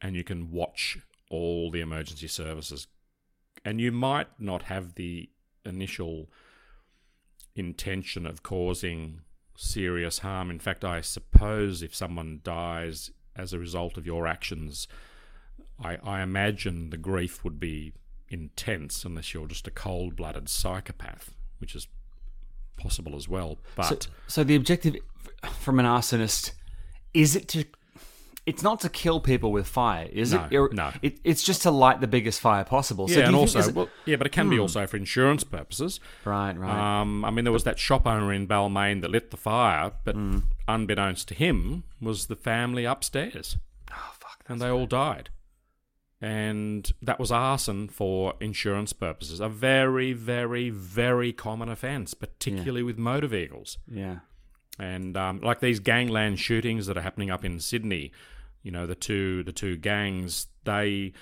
and 0.00 0.14
you 0.14 0.24
can 0.24 0.50
watch 0.50 0.98
all 1.34 1.70
the 1.70 1.80
emergency 1.80 2.28
services, 2.28 2.86
and 3.64 3.80
you 3.80 3.92
might 3.92 4.28
not 4.38 4.64
have 4.64 4.94
the 4.94 5.30
initial 5.64 6.30
intention 7.54 8.26
of 8.26 8.42
causing 8.42 9.20
serious 9.56 10.20
harm. 10.20 10.50
In 10.50 10.58
fact, 10.58 10.84
I 10.84 11.00
suppose 11.00 11.82
if 11.82 11.94
someone 11.94 12.40
dies 12.42 13.10
as 13.36 13.52
a 13.52 13.58
result 13.58 13.96
of 13.96 14.06
your 14.06 14.26
actions, 14.26 14.88
I, 15.82 15.96
I 16.02 16.22
imagine 16.22 16.90
the 16.90 16.96
grief 16.96 17.44
would 17.44 17.58
be 17.58 17.92
intense 18.28 19.04
unless 19.04 19.32
you're 19.32 19.46
just 19.46 19.66
a 19.66 19.70
cold 19.70 20.16
blooded 20.16 20.48
psychopath, 20.48 21.34
which 21.58 21.74
is 21.74 21.86
possible 22.76 23.16
as 23.16 23.28
well. 23.28 23.58
But 23.76 24.04
so, 24.04 24.10
so 24.26 24.44
the 24.44 24.56
objective 24.56 24.96
from 25.60 25.78
an 25.78 25.86
arsonist 25.86 26.52
is 27.12 27.36
it 27.36 27.48
to 27.48 27.64
it's 28.46 28.62
not 28.62 28.80
to 28.80 28.88
kill 28.90 29.20
people 29.20 29.52
with 29.52 29.66
fire, 29.66 30.06
is 30.12 30.32
No, 30.34 30.48
it? 30.50 30.72
No. 30.74 30.92
It, 31.00 31.18
it's 31.24 31.42
just 31.42 31.62
to 31.62 31.70
light 31.70 32.00
the 32.02 32.06
biggest 32.06 32.40
fire 32.40 32.62
possible. 32.64 33.08
so 33.08 33.20
yeah, 33.20 33.26
and 33.26 33.34
also, 33.36 33.72
well, 33.72 33.88
yeah, 34.04 34.16
but 34.16 34.26
it 34.26 34.30
can 34.34 34.50
be 34.50 34.58
also 34.58 34.86
for 34.86 34.96
insurance 34.98 35.44
purposes. 35.44 35.98
right, 36.26 36.52
right. 36.58 37.00
Um, 37.00 37.24
I 37.24 37.30
mean, 37.30 37.44
there 37.44 37.52
was 37.52 37.64
that 37.64 37.78
shop 37.78 38.06
owner 38.06 38.32
in 38.32 38.46
Balmain 38.46 39.00
that 39.00 39.10
lit 39.10 39.30
the 39.30 39.36
fire, 39.38 39.92
but 40.04 40.14
Mm. 40.16 40.42
unbeknownst 40.68 41.28
to 41.28 41.34
him, 41.34 41.84
was 42.00 42.26
the 42.26 42.36
family 42.36 42.84
upstairs, 42.84 43.56
oh 43.90 44.12
fuck. 44.20 44.44
and 44.46 44.60
they 44.60 44.68
all 44.68 44.86
died. 44.86 45.30
And 46.20 46.90
that 47.02 47.18
was 47.18 47.30
arson 47.30 47.88
for 47.88 48.34
insurance 48.40 48.92
purposes, 48.92 49.40
a 49.40 49.48
very, 49.48 50.12
very, 50.12 50.70
very 50.70 51.32
common 51.32 51.68
offence, 51.68 52.14
particularly 52.14 52.82
with 52.82 52.98
motor 52.98 53.26
vehicles. 53.26 53.78
Yeah. 53.90 54.18
and 54.78 55.16
um, 55.16 55.40
like 55.40 55.60
these 55.60 55.78
gangland 55.80 56.40
shootings 56.40 56.86
that 56.86 56.96
are 56.96 57.02
happening 57.02 57.30
up 57.30 57.44
in 57.44 57.60
Sydney, 57.60 58.10
you 58.64 58.72
know, 58.72 58.86
the 58.86 58.96
two 58.96 59.44
the 59.44 59.52
two 59.52 59.76
gangs 59.76 60.48
they 60.64 61.12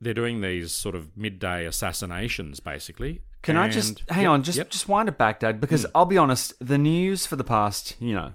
they're 0.00 0.14
doing 0.14 0.40
these 0.40 0.70
sort 0.72 0.94
of 0.94 1.16
midday 1.16 1.64
assassinations, 1.66 2.60
basically. 2.60 3.22
Can 3.42 3.56
I 3.56 3.68
just 3.68 4.02
hang 4.08 4.22
Yep, 4.24 4.30
on? 4.30 4.42
Just 4.44 4.58
yep. 4.58 4.66
Hmm. 4.68 4.70
just 4.70 4.88
wind 4.88 5.08
it 5.08 5.18
back, 5.18 5.40
Dad, 5.40 5.60
because 5.60 5.84
I'll 5.96 6.06
be 6.06 6.18
honest. 6.18 6.54
The 6.60 6.78
news 6.78 7.26
for 7.26 7.34
the 7.36 7.42
past, 7.44 7.96
you 8.00 8.14
know, 8.14 8.32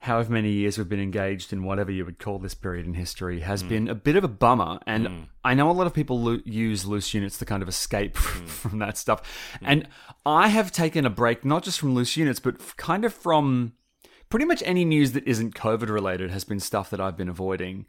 however 0.00 0.32
many 0.32 0.50
years 0.50 0.78
we've 0.78 0.88
been 0.88 1.00
engaged 1.00 1.52
in 1.52 1.62
whatever 1.64 1.90
you 1.92 2.04
would 2.04 2.18
call 2.18 2.38
this 2.38 2.54
period 2.54 2.86
in 2.86 2.94
history 2.94 3.40
has 3.40 3.62
Hmm. 3.62 3.68
been 3.68 3.88
a 3.88 3.94
bit 3.94 4.16
of 4.16 4.24
a 4.24 4.28
bummer. 4.28 4.78
And 4.86 5.28
I 5.44 5.54
know 5.54 5.70
a 5.70 5.72
lot 5.72 5.86
of 5.86 5.94
people 5.94 6.20
lo- 6.20 6.40
use 6.44 6.84
loose 6.84 7.14
units 7.14 7.38
to 7.38 7.44
kind 7.44 7.62
of 7.62 7.68
escape 7.68 8.16
Hmm. 8.18 8.46
from 8.46 8.78
that 8.80 8.96
stuff. 8.98 9.22
And 9.62 9.88
I 10.24 10.48
have 10.48 10.70
taken 10.72 11.06
a 11.06 11.10
break, 11.10 11.44
not 11.44 11.62
just 11.64 11.78
from 11.80 11.94
loose 11.94 12.16
units, 12.16 12.40
but 12.40 12.76
kind 12.76 13.04
of 13.04 13.14
from 13.14 13.72
pretty 14.28 14.44
much 14.44 14.62
any 14.66 14.84
news 14.84 15.12
that 15.12 15.26
isn't 15.26 15.54
COVID 15.54 15.88
related 15.88 16.30
has 16.30 16.44
been 16.44 16.58
stuff 16.60 16.90
that 16.90 17.00
I've 17.00 17.16
been 17.16 17.28
avoiding. 17.28 17.86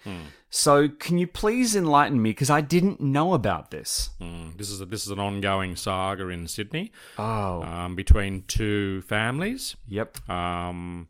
So 0.50 0.88
can 0.88 1.18
you 1.18 1.28
please 1.28 1.76
enlighten 1.76 2.22
me? 2.22 2.30
Because 2.32 2.50
I 2.50 2.62
didn't 2.62 3.02
know 3.02 3.34
about 3.34 3.72
this. 3.72 4.12
Mm, 4.22 4.58
this 4.58 4.70
is 4.70 4.80
a, 4.82 4.86
this 4.86 5.04
is 5.06 5.12
an 5.12 5.20
ongoing 5.20 5.76
saga 5.76 6.28
in 6.30 6.48
Sydney 6.48 6.92
Oh, 7.18 7.64
um, 7.64 7.96
between 7.96 8.44
two 8.48 9.02
families. 9.02 9.76
yep. 9.88 10.18
um, 10.30 11.08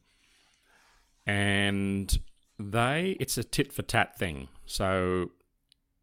and 1.25 2.19
they 2.59 3.17
it's 3.19 3.37
a 3.37 3.43
tit 3.43 3.71
for 3.73 3.81
tat 3.83 4.17
thing. 4.17 4.47
So, 4.65 5.31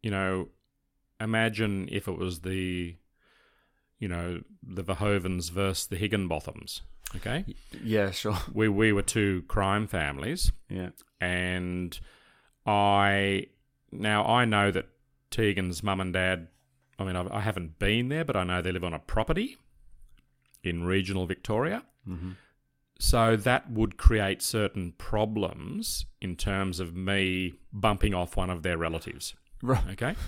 you 0.01 0.11
know, 0.11 0.49
imagine 1.19 1.89
if 1.91 2.07
it 2.07 2.17
was 2.17 2.41
the, 2.41 2.95
you 3.99 4.07
know, 4.07 4.41
the 4.63 4.83
Verhovens 4.83 5.49
versus 5.51 5.87
the 5.87 5.95
Higginbothams. 5.97 6.81
Okay, 7.15 7.45
Yeah, 7.83 8.11
sure. 8.11 8.37
we 8.53 8.67
we 8.67 8.91
were 8.91 9.01
two 9.03 9.43
crime 9.47 9.87
families, 9.87 10.51
Yeah. 10.69 10.89
and 11.21 11.97
I 12.65 13.47
now 13.91 14.25
I 14.25 14.45
know 14.45 14.71
that 14.71 14.87
Tegan's 15.31 15.83
mum 15.83 16.01
and 16.01 16.13
dad. 16.13 16.47
I 16.97 17.03
mean, 17.03 17.15
I've, 17.15 17.31
I 17.31 17.41
haven't 17.41 17.77
been 17.79 18.09
there, 18.09 18.25
but 18.25 18.35
I 18.35 18.43
know 18.43 18.61
they 18.61 18.71
live 18.71 18.83
on 18.83 18.93
a 18.93 18.99
property 18.99 19.57
in 20.63 20.83
regional 20.85 21.25
Victoria. 21.25 21.83
Mm-hmm. 22.07 22.31
So 22.97 23.35
that 23.35 23.69
would 23.69 23.97
create 23.97 24.41
certain 24.41 24.93
problems 24.97 26.05
in 26.21 26.37
terms 26.37 26.79
of 26.79 26.95
me 26.95 27.55
bumping 27.73 28.13
off 28.13 28.37
one 28.37 28.49
of 28.49 28.63
their 28.63 28.77
relatives. 28.77 29.35
Right. 29.61 29.83
Okay. 29.91 30.15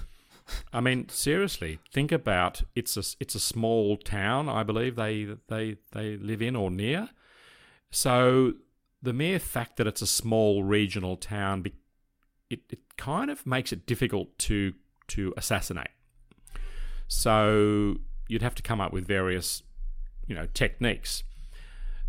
I 0.74 0.82
mean, 0.82 1.10
seriously, 1.10 1.80
think 1.92 2.12
about 2.12 2.64
it's 2.76 2.98
a 2.98 3.04
it's 3.20 3.36
a 3.36 3.40
small 3.40 3.98
town, 3.98 4.50
I 4.50 4.64
believe 4.64 4.96
they 4.96 5.28
they 5.48 5.78
they 5.92 6.18
live 6.18 6.42
in 6.42 6.56
or 6.56 6.72
near. 6.72 7.10
So 7.90 8.54
the 9.02 9.14
mere 9.14 9.40
fact 9.40 9.78
that 9.78 9.88
it's 9.88 10.02
a 10.02 10.08
small 10.08 10.64
regional 10.64 11.18
town, 11.18 11.66
it, 12.50 12.62
it 12.70 12.80
kind 12.98 13.30
of 13.30 13.46
makes 13.46 13.72
it 13.72 13.86
difficult 13.86 14.38
to 14.40 14.74
to 15.10 15.34
assassinate. 15.38 15.90
So 17.08 17.98
you'd 18.28 18.42
have 18.42 18.56
to 18.56 18.64
come 18.64 18.82
up 18.82 18.92
with 18.92 19.08
various, 19.08 19.64
you 20.28 20.36
know, 20.36 20.48
techniques. 20.54 21.24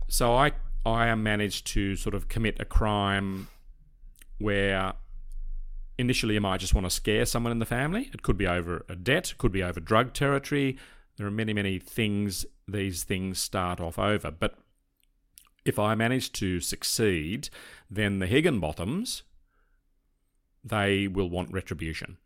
So 0.08 0.34
I 0.34 0.52
I 0.84 1.14
managed 1.14 1.66
to 1.68 1.96
sort 1.96 2.14
of 2.14 2.28
commit 2.28 2.60
a 2.60 2.64
crime 2.64 3.48
where 4.38 4.94
initially 5.98 6.34
you 6.34 6.40
might 6.40 6.60
just 6.60 6.74
want 6.74 6.86
to 6.86 6.90
scare 6.90 7.26
someone 7.26 7.52
in 7.52 7.58
the 7.58 7.66
family. 7.66 8.08
It 8.14 8.22
could 8.22 8.38
be 8.38 8.46
over 8.46 8.86
a 8.88 8.94
debt, 8.94 9.34
could 9.36 9.52
be 9.52 9.62
over 9.62 9.80
drug 9.80 10.12
territory. 10.12 10.78
There 11.16 11.26
are 11.26 11.32
many, 11.32 11.52
many 11.52 11.78
things 11.78 12.46
these 12.68 13.02
things 13.02 13.40
start 13.40 13.80
off 13.80 13.98
over. 13.98 14.30
But 14.30 14.54
if 15.64 15.78
I 15.78 15.94
manage 15.94 16.32
to 16.32 16.60
succeed, 16.60 17.50
then 17.90 18.20
the 18.20 18.26
Higginbothams, 18.26 19.22
they 20.64 21.08
will 21.08 21.28
want 21.28 21.52
retribution. 21.52 22.18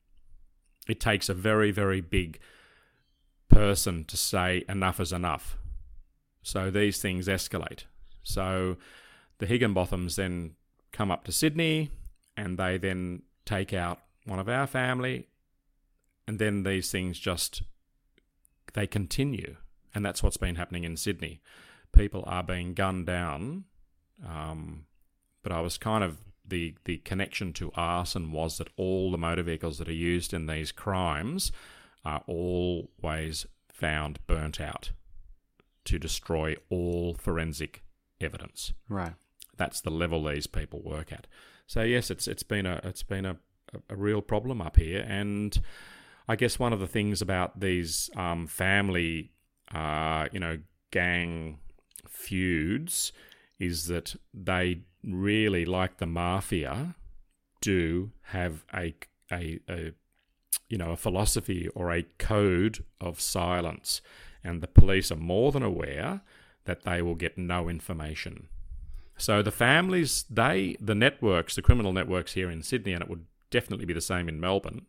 It 0.86 1.00
takes 1.00 1.28
a 1.28 1.34
very, 1.34 1.70
very 1.70 2.00
big 2.00 2.38
person 3.48 4.04
to 4.04 4.16
say 4.16 4.64
enough 4.68 5.00
is 5.00 5.12
enough. 5.12 5.56
So 6.42 6.70
these 6.70 7.00
things 7.00 7.28
escalate. 7.28 7.84
So 8.22 8.76
the 9.38 9.46
Higginbothams 9.46 10.16
then 10.16 10.52
come 10.92 11.10
up 11.10 11.24
to 11.24 11.32
Sydney 11.32 11.90
and 12.36 12.58
they 12.58 12.78
then 12.78 13.22
take 13.44 13.72
out 13.72 14.00
one 14.24 14.38
of 14.38 14.48
our 14.48 14.66
family 14.66 15.28
and 16.26 16.38
then 16.38 16.62
these 16.62 16.90
things 16.90 17.18
just 17.18 17.62
they 18.74 18.86
continue 18.86 19.56
and 19.94 20.04
that's 20.04 20.22
what's 20.22 20.36
been 20.36 20.56
happening 20.56 20.84
in 20.84 20.96
Sydney. 20.96 21.40
People 21.92 22.24
are 22.26 22.42
being 22.42 22.74
gunned 22.74 23.06
down. 23.06 23.64
Um, 24.26 24.86
but 25.42 25.52
I 25.52 25.60
was 25.60 25.78
kind 25.78 26.04
of 26.04 26.18
the 26.46 26.74
the 26.84 26.98
connection 26.98 27.52
to 27.54 27.70
arson 27.74 28.32
was 28.32 28.58
that 28.58 28.68
all 28.76 29.10
the 29.10 29.18
motor 29.18 29.42
vehicles 29.42 29.78
that 29.78 29.88
are 29.88 29.92
used 29.92 30.32
in 30.32 30.46
these 30.46 30.72
crimes 30.72 31.52
are 32.04 32.22
always 32.26 33.46
found 33.68 34.24
burnt 34.26 34.60
out 34.60 34.90
to 35.84 35.98
destroy 35.98 36.56
all 36.70 37.14
forensic 37.14 37.82
evidence. 38.20 38.72
Right. 38.88 39.14
That's 39.56 39.80
the 39.80 39.90
level 39.90 40.24
these 40.24 40.46
people 40.46 40.80
work 40.82 41.12
at. 41.12 41.26
So 41.72 41.80
yes, 41.80 42.10
it's 42.10 42.28
it's 42.28 42.42
been 42.42 42.66
a 42.66 42.82
it's 42.84 43.02
been 43.02 43.24
a, 43.24 43.38
a 43.88 43.96
real 43.96 44.20
problem 44.20 44.60
up 44.60 44.76
here, 44.76 45.06
and 45.08 45.58
I 46.28 46.36
guess 46.36 46.58
one 46.58 46.74
of 46.74 46.80
the 46.80 46.86
things 46.86 47.22
about 47.22 47.60
these 47.60 48.10
um, 48.14 48.46
family, 48.46 49.30
uh, 49.74 50.26
you 50.32 50.38
know, 50.38 50.58
gang 50.90 51.60
feuds 52.06 53.12
is 53.58 53.86
that 53.86 54.16
they 54.34 54.82
really, 55.02 55.64
like 55.64 55.96
the 55.96 56.04
mafia, 56.04 56.94
do 57.62 58.12
have 58.24 58.66
a 58.74 58.94
a, 59.32 59.58
a 59.66 59.92
you 60.68 60.76
know 60.76 60.90
a 60.90 60.96
philosophy 60.98 61.68
or 61.68 61.90
a 61.90 62.02
code 62.18 62.84
of 63.00 63.18
silence, 63.18 64.02
and 64.44 64.60
the 64.60 64.68
police 64.68 65.10
are 65.10 65.16
more 65.16 65.50
than 65.52 65.62
aware 65.62 66.20
that 66.66 66.82
they 66.82 67.00
will 67.00 67.14
get 67.14 67.38
no 67.38 67.70
information. 67.70 68.48
So 69.16 69.42
the 69.42 69.52
families, 69.52 70.24
they, 70.28 70.76
the 70.80 70.94
networks, 70.94 71.54
the 71.54 71.62
criminal 71.62 71.92
networks 71.92 72.32
here 72.32 72.50
in 72.50 72.62
Sydney, 72.62 72.92
and 72.92 73.02
it 73.02 73.10
would 73.10 73.26
definitely 73.50 73.86
be 73.86 73.94
the 73.94 74.00
same 74.00 74.28
in 74.28 74.40
Melbourne 74.40 74.86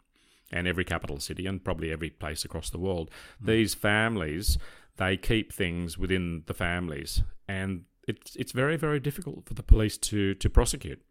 and 0.51 0.67
every 0.67 0.85
capital 0.85 1.19
city 1.19 1.45
and 1.45 1.63
probably 1.63 1.91
every 1.91 2.09
place 2.09 2.45
across 2.45 2.69
the 2.69 2.79
world. 2.79 3.11
These 3.39 3.73
families, 3.75 4.57
they 4.97 5.17
keep 5.17 5.51
things 5.53 5.97
within 5.97 6.43
the 6.47 6.53
families, 6.53 7.23
and 7.47 7.85
it's 8.07 8.35
it's 8.35 8.51
very 8.51 8.77
very 8.77 8.99
difficult 8.99 9.45
for 9.45 9.53
the 9.53 9.63
police 9.63 9.97
to 9.97 10.33
to 10.35 10.49
prosecute. 10.49 11.01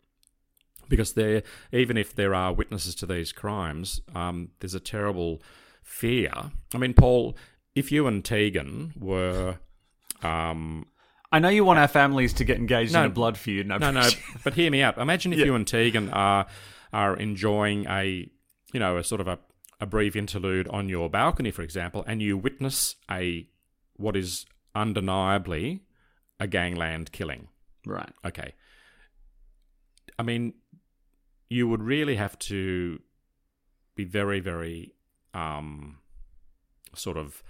because 0.89 1.15
there, 1.15 1.43
even 1.73 1.97
if 1.97 2.15
there 2.15 2.35
are 2.35 2.53
witnesses 2.53 2.95
to 2.97 3.07
these 3.07 3.33
crimes, 3.33 4.01
um, 4.15 4.51
there's 4.61 4.75
a 4.75 4.81
terrible 4.81 5.43
fear. 5.83 6.33
I 6.75 6.79
mean, 6.79 6.95
Paul, 6.95 7.37
if 7.75 7.91
you 7.91 8.07
and 8.07 8.25
Tegan 8.25 8.93
were, 8.99 9.59
um, 10.23 10.87
I 11.33 11.39
know 11.39 11.49
you 11.49 11.65
want 11.65 11.79
our 11.79 11.89
families 11.89 12.35
to 12.35 12.45
get 12.45 12.59
engaged 12.59 12.93
No. 12.93 13.01
in 13.01 13.07
a 13.07 13.11
blood 13.11 13.39
feud. 13.39 13.67
No, 13.67 13.79
no, 13.79 13.91
no, 13.91 14.09
but 14.45 14.55
hear 14.61 14.71
me 14.71 14.83
out. 14.83 14.99
Imagine 14.99 15.33
if 15.33 15.39
you 15.39 15.55
and 15.55 15.67
Tegan 15.67 16.11
are 16.11 16.47
are 16.93 17.17
enjoying 17.17 17.87
a, 17.89 18.29
you 18.73 18.79
know, 18.81 18.99
a 18.99 19.05
sort 19.05 19.21
of 19.23 19.27
a, 19.29 19.39
a 19.81 19.87
brief 19.87 20.15
interlude 20.15 20.69
on 20.69 20.91
your 20.91 21.09
balcony, 21.09 21.51
for 21.51 21.63
example, 21.63 22.05
and 22.07 22.21
you 22.21 22.37
witness 22.37 22.97
a 23.11 23.49
what 23.97 24.15
is 24.15 24.45
undeniably 24.75 25.81
a 26.39 26.47
gangland 26.47 27.13
killing. 27.13 27.49
right. 27.87 28.13
Okay. 28.27 28.53
I 30.19 30.23
mean, 30.23 30.55
you 31.49 31.67
would 31.69 31.83
really 31.83 32.17
have 32.17 32.39
to 32.41 33.01
be 33.95 34.05
very, 34.05 34.41
very 34.41 34.95
um, 35.35 35.99
sort 36.95 37.17
of 37.17 37.43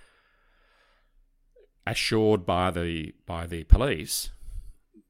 assured 1.86 2.46
by 2.46 2.70
the 2.70 3.12
by 3.26 3.46
the 3.46 3.64
police 3.64 4.30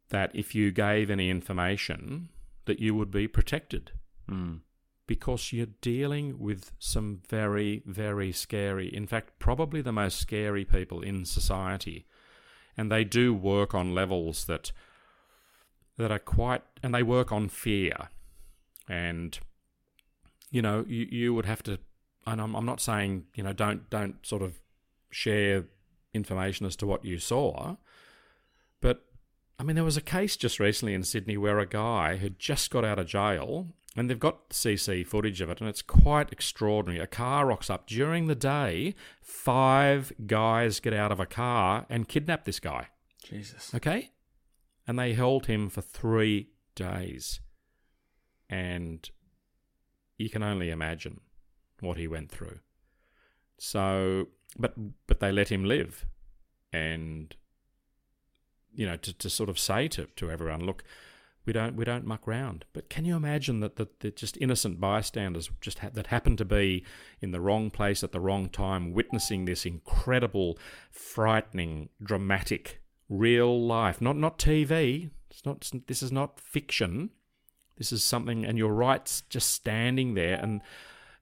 that 0.08 0.30
if 0.34 0.54
you 0.54 0.70
gave 0.70 1.10
any 1.10 1.30
information, 1.30 2.28
that 2.66 2.80
you 2.80 2.94
would 2.94 3.10
be 3.10 3.26
protected 3.26 3.92
Mm. 4.30 4.60
because 5.06 5.52
you're 5.52 5.74
dealing 5.80 6.38
with 6.38 6.70
some 6.78 7.22
very, 7.28 7.82
very 7.86 8.30
scary, 8.30 8.86
in 8.94 9.06
fact, 9.06 9.38
probably 9.38 9.82
the 9.82 9.92
most 9.92 10.18
scary 10.18 10.64
people 10.64 11.00
in 11.02 11.24
society. 11.24 12.06
And 12.76 12.90
they 12.90 13.04
do 13.04 13.34
work 13.34 13.74
on 13.74 13.94
levels 13.94 14.44
that 14.46 14.72
that 15.98 16.10
are 16.10 16.18
quite 16.18 16.62
and 16.82 16.94
they 16.94 17.02
work 17.02 17.32
on 17.32 17.48
fear. 17.48 18.08
And 18.88 19.38
you 20.50 20.62
know, 20.62 20.84
you, 20.86 21.06
you 21.10 21.34
would 21.34 21.46
have 21.46 21.62
to 21.64 21.78
and 22.26 22.40
I'm 22.40 22.54
I'm 22.54 22.66
not 22.66 22.80
saying, 22.80 23.26
you 23.34 23.42
know, 23.42 23.52
don't 23.52 23.90
don't 23.90 24.24
sort 24.24 24.42
of 24.42 24.60
share 25.10 25.64
information 26.14 26.66
as 26.66 26.76
to 26.76 26.86
what 26.86 27.04
you 27.04 27.18
saw, 27.18 27.76
but 28.80 29.04
I 29.58 29.64
mean, 29.64 29.76
there 29.76 29.84
was 29.84 29.96
a 29.96 30.02
case 30.02 30.36
just 30.36 30.58
recently 30.58 30.94
in 30.94 31.04
Sydney 31.04 31.36
where 31.36 31.58
a 31.58 31.66
guy 31.66 32.16
had 32.16 32.38
just 32.38 32.70
got 32.70 32.84
out 32.84 32.98
of 32.98 33.06
jail, 33.06 33.68
and 33.96 34.08
they've 34.08 34.18
got 34.18 34.50
CC 34.50 35.06
footage 35.06 35.40
of 35.40 35.50
it, 35.50 35.60
and 35.60 35.68
it's 35.68 35.82
quite 35.82 36.32
extraordinary. 36.32 37.02
A 37.02 37.06
car 37.06 37.46
rocks 37.46 37.70
up 37.70 37.86
during 37.86 38.26
the 38.26 38.34
day, 38.34 38.94
five 39.20 40.12
guys 40.26 40.80
get 40.80 40.94
out 40.94 41.12
of 41.12 41.20
a 41.20 41.26
car 41.26 41.86
and 41.88 42.08
kidnap 42.08 42.44
this 42.44 42.58
guy, 42.58 42.88
Jesus. 43.22 43.72
okay? 43.74 44.10
And 44.86 44.98
they 44.98 45.12
held 45.12 45.46
him 45.46 45.68
for 45.68 45.82
three 45.82 46.48
days. 46.74 47.40
And 48.48 49.08
you 50.18 50.28
can 50.28 50.42
only 50.42 50.70
imagine 50.70 51.20
what 51.80 51.98
he 51.98 52.08
went 52.08 52.30
through. 52.30 52.58
So, 53.64 54.26
but 54.58 54.74
but 55.06 55.20
they 55.20 55.30
let 55.30 55.52
him 55.52 55.64
live, 55.64 56.04
and 56.72 57.32
you 58.74 58.84
know 58.84 58.96
to, 58.96 59.12
to 59.16 59.30
sort 59.30 59.48
of 59.48 59.56
say 59.56 59.86
to, 59.86 60.06
to 60.16 60.32
everyone, 60.32 60.66
look, 60.66 60.82
we 61.46 61.52
don't 61.52 61.76
we 61.76 61.84
don't 61.84 62.04
muck 62.04 62.26
round. 62.26 62.64
But 62.72 62.90
can 62.90 63.04
you 63.04 63.14
imagine 63.14 63.60
that 63.60 63.76
that, 63.76 64.00
that 64.00 64.16
just 64.16 64.36
innocent 64.40 64.80
bystanders 64.80 65.48
just 65.60 65.78
ha- 65.78 65.90
that 65.94 66.08
happened 66.08 66.38
to 66.38 66.44
be 66.44 66.84
in 67.20 67.30
the 67.30 67.40
wrong 67.40 67.70
place 67.70 68.02
at 68.02 68.10
the 68.10 68.18
wrong 68.18 68.48
time, 68.48 68.92
witnessing 68.92 69.44
this 69.44 69.64
incredible, 69.64 70.58
frightening, 70.90 71.88
dramatic, 72.02 72.82
real 73.08 73.64
life, 73.64 74.00
not 74.00 74.16
not 74.16 74.40
TV. 74.40 75.10
It's 75.30 75.46
not. 75.46 75.70
This 75.86 76.02
is 76.02 76.10
not 76.10 76.40
fiction. 76.40 77.10
This 77.76 77.92
is 77.92 78.02
something, 78.02 78.44
and 78.44 78.58
you're 78.58 78.74
right, 78.74 79.22
just 79.30 79.52
standing 79.52 80.14
there, 80.14 80.34
and 80.34 80.62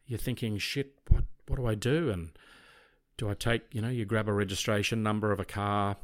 you're 0.07 0.19
thinking, 0.19 0.57
shit, 0.57 0.95
what 1.09 1.25
what 1.51 1.59
do 1.59 1.67
I 1.67 1.75
do? 1.75 2.11
And 2.11 2.31
do 3.17 3.29
I 3.29 3.35
take, 3.35 3.63
you 3.73 3.83
know, 3.83 3.89
you 3.89 4.05
grab 4.05 4.29
a 4.29 4.33
registration 4.33 5.03
number 5.03 5.33
of 5.33 5.41
a 5.41 5.45
car, 5.45 5.97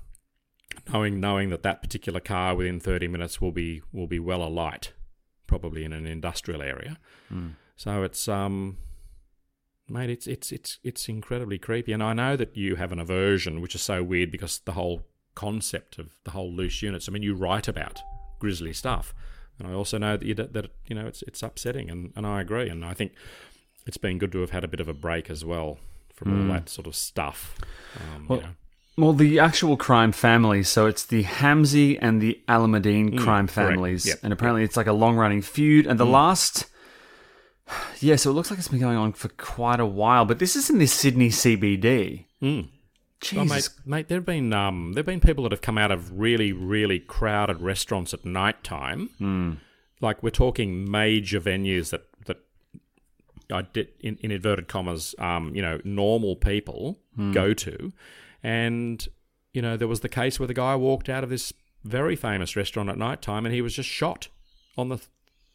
knowing 0.92 1.20
knowing 1.20 1.50
that 1.50 1.62
that 1.62 1.82
particular 1.82 2.18
car 2.20 2.56
within 2.56 2.80
30 2.80 3.06
minutes 3.06 3.40
will 3.40 3.52
be 3.52 3.80
will 3.92 4.08
be 4.08 4.18
well 4.18 4.42
alight, 4.42 4.92
probably 5.46 5.84
in 5.84 5.92
an 5.92 6.06
industrial 6.06 6.60
area. 6.60 6.98
So 7.76 8.02
it's 8.02 8.26
um, 8.26 8.78
mate, 9.88 10.10
it's 10.10 10.26
it's 10.26 10.50
it's 10.50 10.78
it's 10.82 11.08
incredibly 11.08 11.58
creepy, 11.58 11.92
and 11.92 12.02
I 12.02 12.12
know 12.12 12.36
that 12.36 12.56
you 12.56 12.74
have 12.74 12.90
an 12.90 12.98
aversion, 12.98 13.60
which 13.60 13.76
is 13.76 13.82
so 13.82 14.02
weird 14.02 14.32
because 14.32 14.58
the 14.58 14.72
whole 14.72 15.06
concept 15.36 15.98
of 15.98 16.08
the 16.24 16.32
whole 16.32 16.52
loose 16.52 16.82
units. 16.82 17.08
I 17.08 17.12
mean, 17.12 17.22
you 17.22 17.34
write 17.34 17.68
about 17.68 18.00
grisly 18.40 18.72
stuff, 18.72 19.14
and 19.60 19.68
I 19.68 19.72
also 19.74 19.96
know 19.96 20.16
that 20.16 20.26
you, 20.26 20.34
that 20.34 20.70
you 20.86 20.96
know 20.96 21.06
it's 21.06 21.22
it's 21.22 21.42
upsetting, 21.42 21.88
and, 21.88 22.12
and 22.16 22.26
I 22.26 22.40
agree, 22.40 22.68
and 22.68 22.84
I 22.84 22.94
think 22.94 23.12
it's 23.86 23.96
been 23.96 24.18
good 24.18 24.32
to 24.32 24.40
have 24.40 24.50
had 24.50 24.64
a 24.64 24.68
bit 24.68 24.80
of 24.80 24.88
a 24.88 24.94
break 24.94 25.30
as 25.30 25.44
well 25.44 25.78
from 26.14 26.40
all 26.48 26.52
that 26.54 26.68
sort 26.68 26.86
of 26.86 26.94
stuff. 26.96 27.56
Um, 27.96 28.26
Well, 28.28 28.38
you 28.38 28.44
know. 28.44 28.50
Well, 28.98 29.12
the 29.12 29.38
actual 29.38 29.76
crime 29.76 30.10
family, 30.12 30.62
so 30.62 30.86
it's 30.86 31.04
the 31.04 31.22
Hamzy 31.24 31.98
and 32.00 32.20
the 32.22 32.40
Alameddine 32.48 33.18
crime 33.18 33.46
Mm, 33.46 33.52
correct. 33.52 33.70
families. 33.72 34.06
Yep, 34.06 34.18
And 34.22 34.32
apparently 34.32 34.62
it's 34.64 34.76
like 34.76 34.86
a 34.86 34.92
long 34.94 35.16
running 35.16 35.42
feud. 35.42 35.86
And 35.86 36.00
the 36.00 36.06
last. 36.06 36.66
Yeah, 38.00 38.14
so 38.16 38.30
it 38.30 38.34
looks 38.34 38.48
like 38.50 38.58
it's 38.60 38.68
been 38.68 38.78
going 38.80 38.96
on 38.96 39.12
for 39.12 39.28
quite 39.28 39.80
a 39.80 39.86
while, 39.86 40.24
but 40.24 40.38
this 40.38 40.54
is 40.54 40.70
in 40.70 40.78
the 40.78 40.86
Sydney 40.86 41.30
CBD. 41.30 42.24
Mm. 42.40 42.68
Jesus. 43.20 43.38
Oh, 43.38 43.44
mate, 43.44 43.68
mate, 43.84 44.08
there've 44.08 44.24
been 44.24 44.52
um, 44.52 44.92
there've 44.92 45.04
been 45.06 45.20
people 45.20 45.42
that 45.44 45.52
have 45.52 45.62
come 45.62 45.76
out 45.78 45.90
of 45.90 46.16
really, 46.18 46.52
really 46.52 46.98
crowded 47.00 47.60
restaurants 47.60 48.14
at 48.14 48.24
night 48.24 48.62
time. 48.62 49.58
Like 50.00 50.22
we're 50.22 50.30
talking 50.30 50.88
major 50.88 51.40
venues 51.40 51.90
that 51.90 52.02
I 53.50 53.62
did 53.62 53.88
in, 54.00 54.18
in 54.22 54.30
inverted 54.30 54.68
commas, 54.68 55.14
um, 55.18 55.54
you 55.54 55.62
know, 55.62 55.80
normal 55.84 56.36
people 56.36 56.98
go 57.32 57.54
to, 57.54 57.92
and 58.42 59.06
you 59.52 59.62
know 59.62 59.76
there 59.76 59.88
was 59.88 60.00
the 60.00 60.08
case 60.08 60.38
where 60.38 60.46
the 60.46 60.54
guy 60.54 60.76
walked 60.76 61.08
out 61.08 61.24
of 61.24 61.30
this 61.30 61.52
very 61.86 62.16
famous 62.16 62.56
restaurant 62.56 62.88
at 62.88 62.98
night 62.98 63.22
time 63.22 63.46
and 63.46 63.54
he 63.54 63.62
was 63.62 63.74
just 63.74 63.88
shot 63.88 64.28
on 64.76 64.88
the 64.88 65.00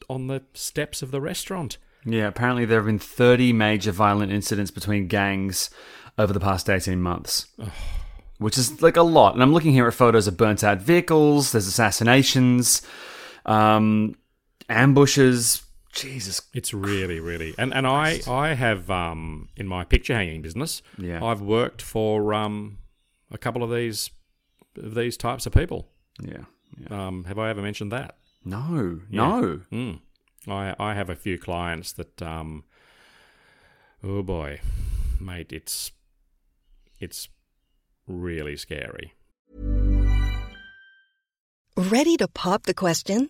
on 0.09 0.27
the 0.27 0.43
steps 0.53 1.01
of 1.01 1.11
the 1.11 1.21
restaurant. 1.21 1.77
Yeah, 2.05 2.27
apparently 2.27 2.65
there 2.65 2.79
have 2.79 2.87
been 2.87 2.99
30 2.99 3.53
major 3.53 3.91
violent 3.91 4.31
incidents 4.31 4.71
between 4.71 5.07
gangs 5.07 5.69
over 6.17 6.33
the 6.33 6.39
past 6.39 6.69
18 6.69 7.01
months. 7.01 7.47
Which 8.39 8.57
is 8.57 8.81
like 8.81 8.97
a 8.97 9.03
lot. 9.03 9.35
And 9.35 9.43
I'm 9.43 9.53
looking 9.53 9.71
here 9.71 9.87
at 9.87 9.93
photos 9.93 10.27
of 10.27 10.35
burnt 10.35 10.63
out 10.63 10.81
vehicles, 10.81 11.51
there's 11.51 11.67
assassinations, 11.67 12.81
um, 13.45 14.15
ambushes. 14.67 15.61
Jesus. 15.91 16.41
It's 16.53 16.73
really, 16.73 17.19
really, 17.19 17.53
and 17.57 17.73
and 17.73 17.85
I 17.85 18.21
I 18.27 18.53
have 18.53 18.89
um 18.89 19.49
in 19.55 19.67
my 19.67 19.83
picture 19.83 20.13
hanging 20.13 20.41
business, 20.41 20.81
Yeah. 20.97 21.23
I've 21.23 21.41
worked 21.41 21.81
for 21.81 22.33
um 22.33 22.77
a 23.31 23.37
couple 23.37 23.63
of 23.63 23.69
these 23.69 24.09
of 24.77 24.95
these 24.95 25.17
types 25.17 25.45
of 25.45 25.53
people. 25.53 25.89
Yeah. 26.21 26.45
yeah. 26.77 27.07
Um, 27.07 27.25
have 27.25 27.37
I 27.39 27.49
ever 27.49 27.61
mentioned 27.61 27.91
that? 27.91 28.17
No, 28.45 29.01
Yeah. 29.09 29.21
no. 29.27 29.61
Mm. 29.71 29.99
I 30.47 30.75
I 30.79 30.93
have 30.93 31.09
a 31.09 31.15
few 31.15 31.37
clients 31.37 31.91
that 31.93 32.21
um 32.21 32.63
oh 34.03 34.23
boy, 34.23 34.59
mate, 35.19 35.51
it's 35.51 35.91
it's 36.99 37.27
really 38.07 38.55
scary. 38.57 39.13
Ready 41.77 42.17
to 42.17 42.27
pop 42.27 42.63
the 42.63 42.73
question? 42.73 43.29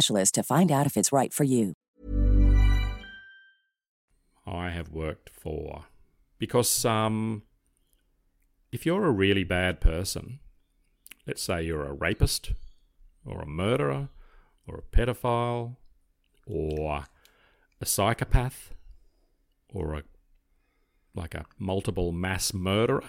specialist 0.00 0.34
to 0.34 0.42
find 0.42 0.72
out 0.72 0.86
if 0.86 0.96
it's 0.96 1.12
right 1.12 1.32
for 1.32 1.44
you. 1.44 1.74
I 4.46 4.70
have 4.70 4.88
worked 4.90 5.30
for. 5.30 5.84
Because 6.38 6.84
um, 6.86 7.42
if 8.72 8.86
you're 8.86 9.04
a 9.04 9.10
really 9.10 9.44
bad 9.44 9.80
person, 9.80 10.40
let's 11.26 11.42
say 11.42 11.62
you're 11.62 11.86
a 11.86 11.92
rapist, 11.92 12.52
or 13.26 13.42
a 13.42 13.46
murderer, 13.46 14.08
or 14.66 14.78
a 14.78 14.96
pedophile, 14.96 15.76
or 16.46 17.04
a 17.80 17.86
psychopath, 17.86 18.72
or 19.68 19.94
a 19.94 20.02
like 21.14 21.34
a 21.34 21.44
multiple 21.58 22.12
mass 22.12 22.54
murderer, 22.54 23.04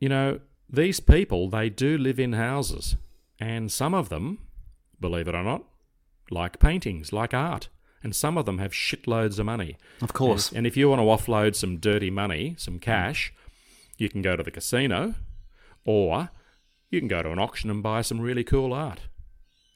you 0.00 0.08
know, 0.08 0.40
these 0.70 1.00
people 1.00 1.50
they 1.50 1.68
do 1.68 1.98
live 1.98 2.18
in 2.18 2.32
houses, 2.32 2.96
and 3.38 3.70
some 3.70 3.92
of 3.92 4.08
them, 4.08 4.38
believe 5.08 5.28
it 5.28 5.34
or 5.34 5.44
not, 5.44 5.64
like 6.30 6.58
paintings, 6.58 7.12
like 7.12 7.34
art 7.34 7.68
and 8.04 8.14
some 8.14 8.36
of 8.36 8.44
them 8.44 8.58
have 8.58 8.72
shitloads 8.72 9.38
of 9.38 9.46
money. 9.46 9.78
Of 10.02 10.12
course. 10.12 10.50
And, 10.50 10.58
and 10.58 10.66
if 10.66 10.76
you 10.76 10.90
want 10.90 11.00
to 11.00 11.04
offload 11.06 11.56
some 11.56 11.78
dirty 11.78 12.10
money, 12.10 12.54
some 12.58 12.78
cash, 12.78 13.32
you 13.96 14.10
can 14.10 14.20
go 14.20 14.36
to 14.36 14.42
the 14.42 14.50
casino 14.50 15.14
or 15.86 16.28
you 16.90 17.00
can 17.00 17.08
go 17.08 17.22
to 17.22 17.32
an 17.32 17.38
auction 17.38 17.70
and 17.70 17.82
buy 17.82 18.02
some 18.02 18.20
really 18.20 18.44
cool 18.44 18.74
art. 18.74 19.00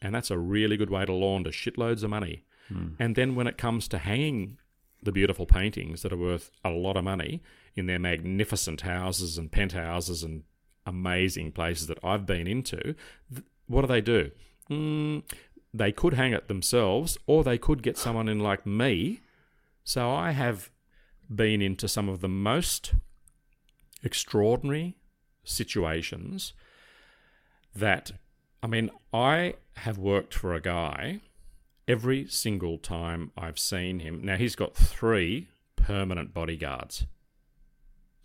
And 0.02 0.14
that's 0.14 0.30
a 0.30 0.38
really 0.38 0.76
good 0.76 0.90
way 0.90 1.06
to 1.06 1.12
launder 1.12 1.50
shitloads 1.50 2.04
of 2.04 2.10
money. 2.10 2.44
Hmm. 2.68 2.88
And 2.98 3.16
then 3.16 3.34
when 3.34 3.46
it 3.46 3.56
comes 3.56 3.88
to 3.88 3.98
hanging 3.98 4.58
the 5.02 5.10
beautiful 5.10 5.46
paintings 5.46 6.02
that 6.02 6.12
are 6.12 6.18
worth 6.18 6.50
a 6.62 6.70
lot 6.70 6.98
of 6.98 7.04
money 7.04 7.42
in 7.74 7.86
their 7.86 7.98
magnificent 7.98 8.82
houses 8.82 9.38
and 9.38 9.50
penthouses 9.50 10.22
and 10.22 10.42
amazing 10.84 11.52
places 11.52 11.86
that 11.86 11.98
I've 12.04 12.26
been 12.26 12.46
into, 12.46 12.94
th- 13.32 13.46
what 13.66 13.82
do 13.82 13.86
they 13.86 14.02
do? 14.02 14.32
Mm, 14.70 15.22
they 15.72 15.92
could 15.92 16.14
hang 16.14 16.32
it 16.32 16.48
themselves, 16.48 17.18
or 17.26 17.44
they 17.44 17.58
could 17.58 17.82
get 17.82 17.98
someone 17.98 18.28
in 18.28 18.40
like 18.40 18.66
me. 18.66 19.20
So 19.84 20.10
I 20.10 20.32
have 20.32 20.70
been 21.34 21.62
into 21.62 21.88
some 21.88 22.08
of 22.08 22.20
the 22.20 22.28
most 22.28 22.94
extraordinary 24.02 24.96
situations 25.44 26.52
that, 27.74 28.12
I 28.62 28.66
mean, 28.66 28.90
I 29.12 29.54
have 29.76 29.98
worked 29.98 30.34
for 30.34 30.54
a 30.54 30.60
guy 30.60 31.20
every 31.86 32.26
single 32.26 32.78
time 32.78 33.32
I've 33.36 33.58
seen 33.58 34.00
him. 34.00 34.22
Now, 34.22 34.36
he's 34.36 34.56
got 34.56 34.74
three 34.74 35.48
permanent 35.76 36.34
bodyguards. 36.34 37.06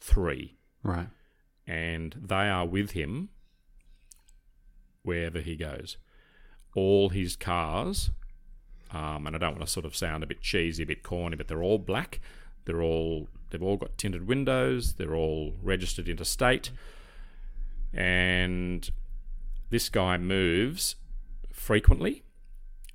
Three. 0.02 0.58
Right. 0.82 1.08
And 1.66 2.16
they 2.22 2.50
are 2.50 2.66
with 2.66 2.92
him 2.92 3.30
wherever 5.04 5.40
he 5.40 5.56
goes 5.56 5.98
all 6.76 7.10
his 7.10 7.36
cars, 7.36 8.12
um, 8.92 9.26
and 9.28 9.36
I 9.36 9.40
don't 9.40 9.54
want 9.56 9.66
to 9.66 9.72
sort 9.72 9.86
of 9.86 9.96
sound 9.96 10.24
a 10.24 10.28
bit 10.28 10.42
cheesy, 10.42 10.84
a 10.84 10.86
bit 10.86 11.04
corny, 11.04 11.36
but 11.36 11.48
they're 11.48 11.64
all 11.64 11.80
black. 11.80 12.20
They're 12.66 12.82
all 12.82 13.30
they've 13.50 13.64
all 13.64 13.78
got 13.78 13.98
tinted 13.98 14.28
windows. 14.28 14.94
They're 14.94 15.16
all 15.16 15.56
registered 15.62 16.08
interstate, 16.08 16.72
and 17.94 18.90
this 19.70 19.90
guy 19.90 20.18
moves 20.18 20.96
frequently. 21.52 22.24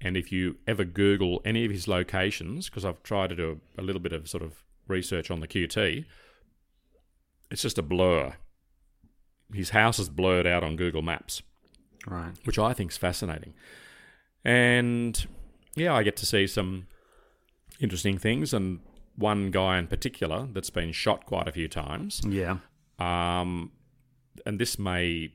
And 0.00 0.16
if 0.16 0.30
you 0.30 0.58
ever 0.66 0.84
Google 0.84 1.42
any 1.44 1.64
of 1.64 1.72
his 1.72 1.88
locations, 1.88 2.68
because 2.68 2.84
I've 2.84 3.02
tried 3.02 3.30
to 3.30 3.36
do 3.36 3.60
a, 3.76 3.80
a 3.80 3.82
little 3.82 4.00
bit 4.00 4.12
of 4.12 4.28
sort 4.28 4.44
of 4.44 4.62
research 4.86 5.28
on 5.28 5.40
the 5.40 5.48
QT, 5.48 6.04
it's 7.50 7.62
just 7.62 7.78
a 7.78 7.82
blur. 7.82 8.34
His 9.52 9.70
house 9.70 9.98
is 9.98 10.08
blurred 10.08 10.46
out 10.46 10.62
on 10.62 10.76
Google 10.76 11.02
Maps 11.02 11.42
Right. 12.08 12.32
which 12.44 12.58
I 12.58 12.72
think 12.72 12.90
is 12.92 12.96
fascinating. 12.96 13.54
And 14.44 15.26
yeah, 15.76 15.94
I 15.94 16.02
get 16.02 16.16
to 16.18 16.26
see 16.26 16.46
some 16.46 16.86
interesting 17.80 18.18
things, 18.18 18.52
and 18.54 18.80
one 19.16 19.50
guy 19.50 19.78
in 19.78 19.86
particular 19.88 20.48
that's 20.52 20.70
been 20.70 20.92
shot 20.92 21.26
quite 21.26 21.46
a 21.48 21.52
few 21.52 21.68
times. 21.68 22.22
Yeah. 22.26 22.58
Um, 22.98 23.72
and 24.46 24.58
this 24.58 24.78
may 24.78 25.32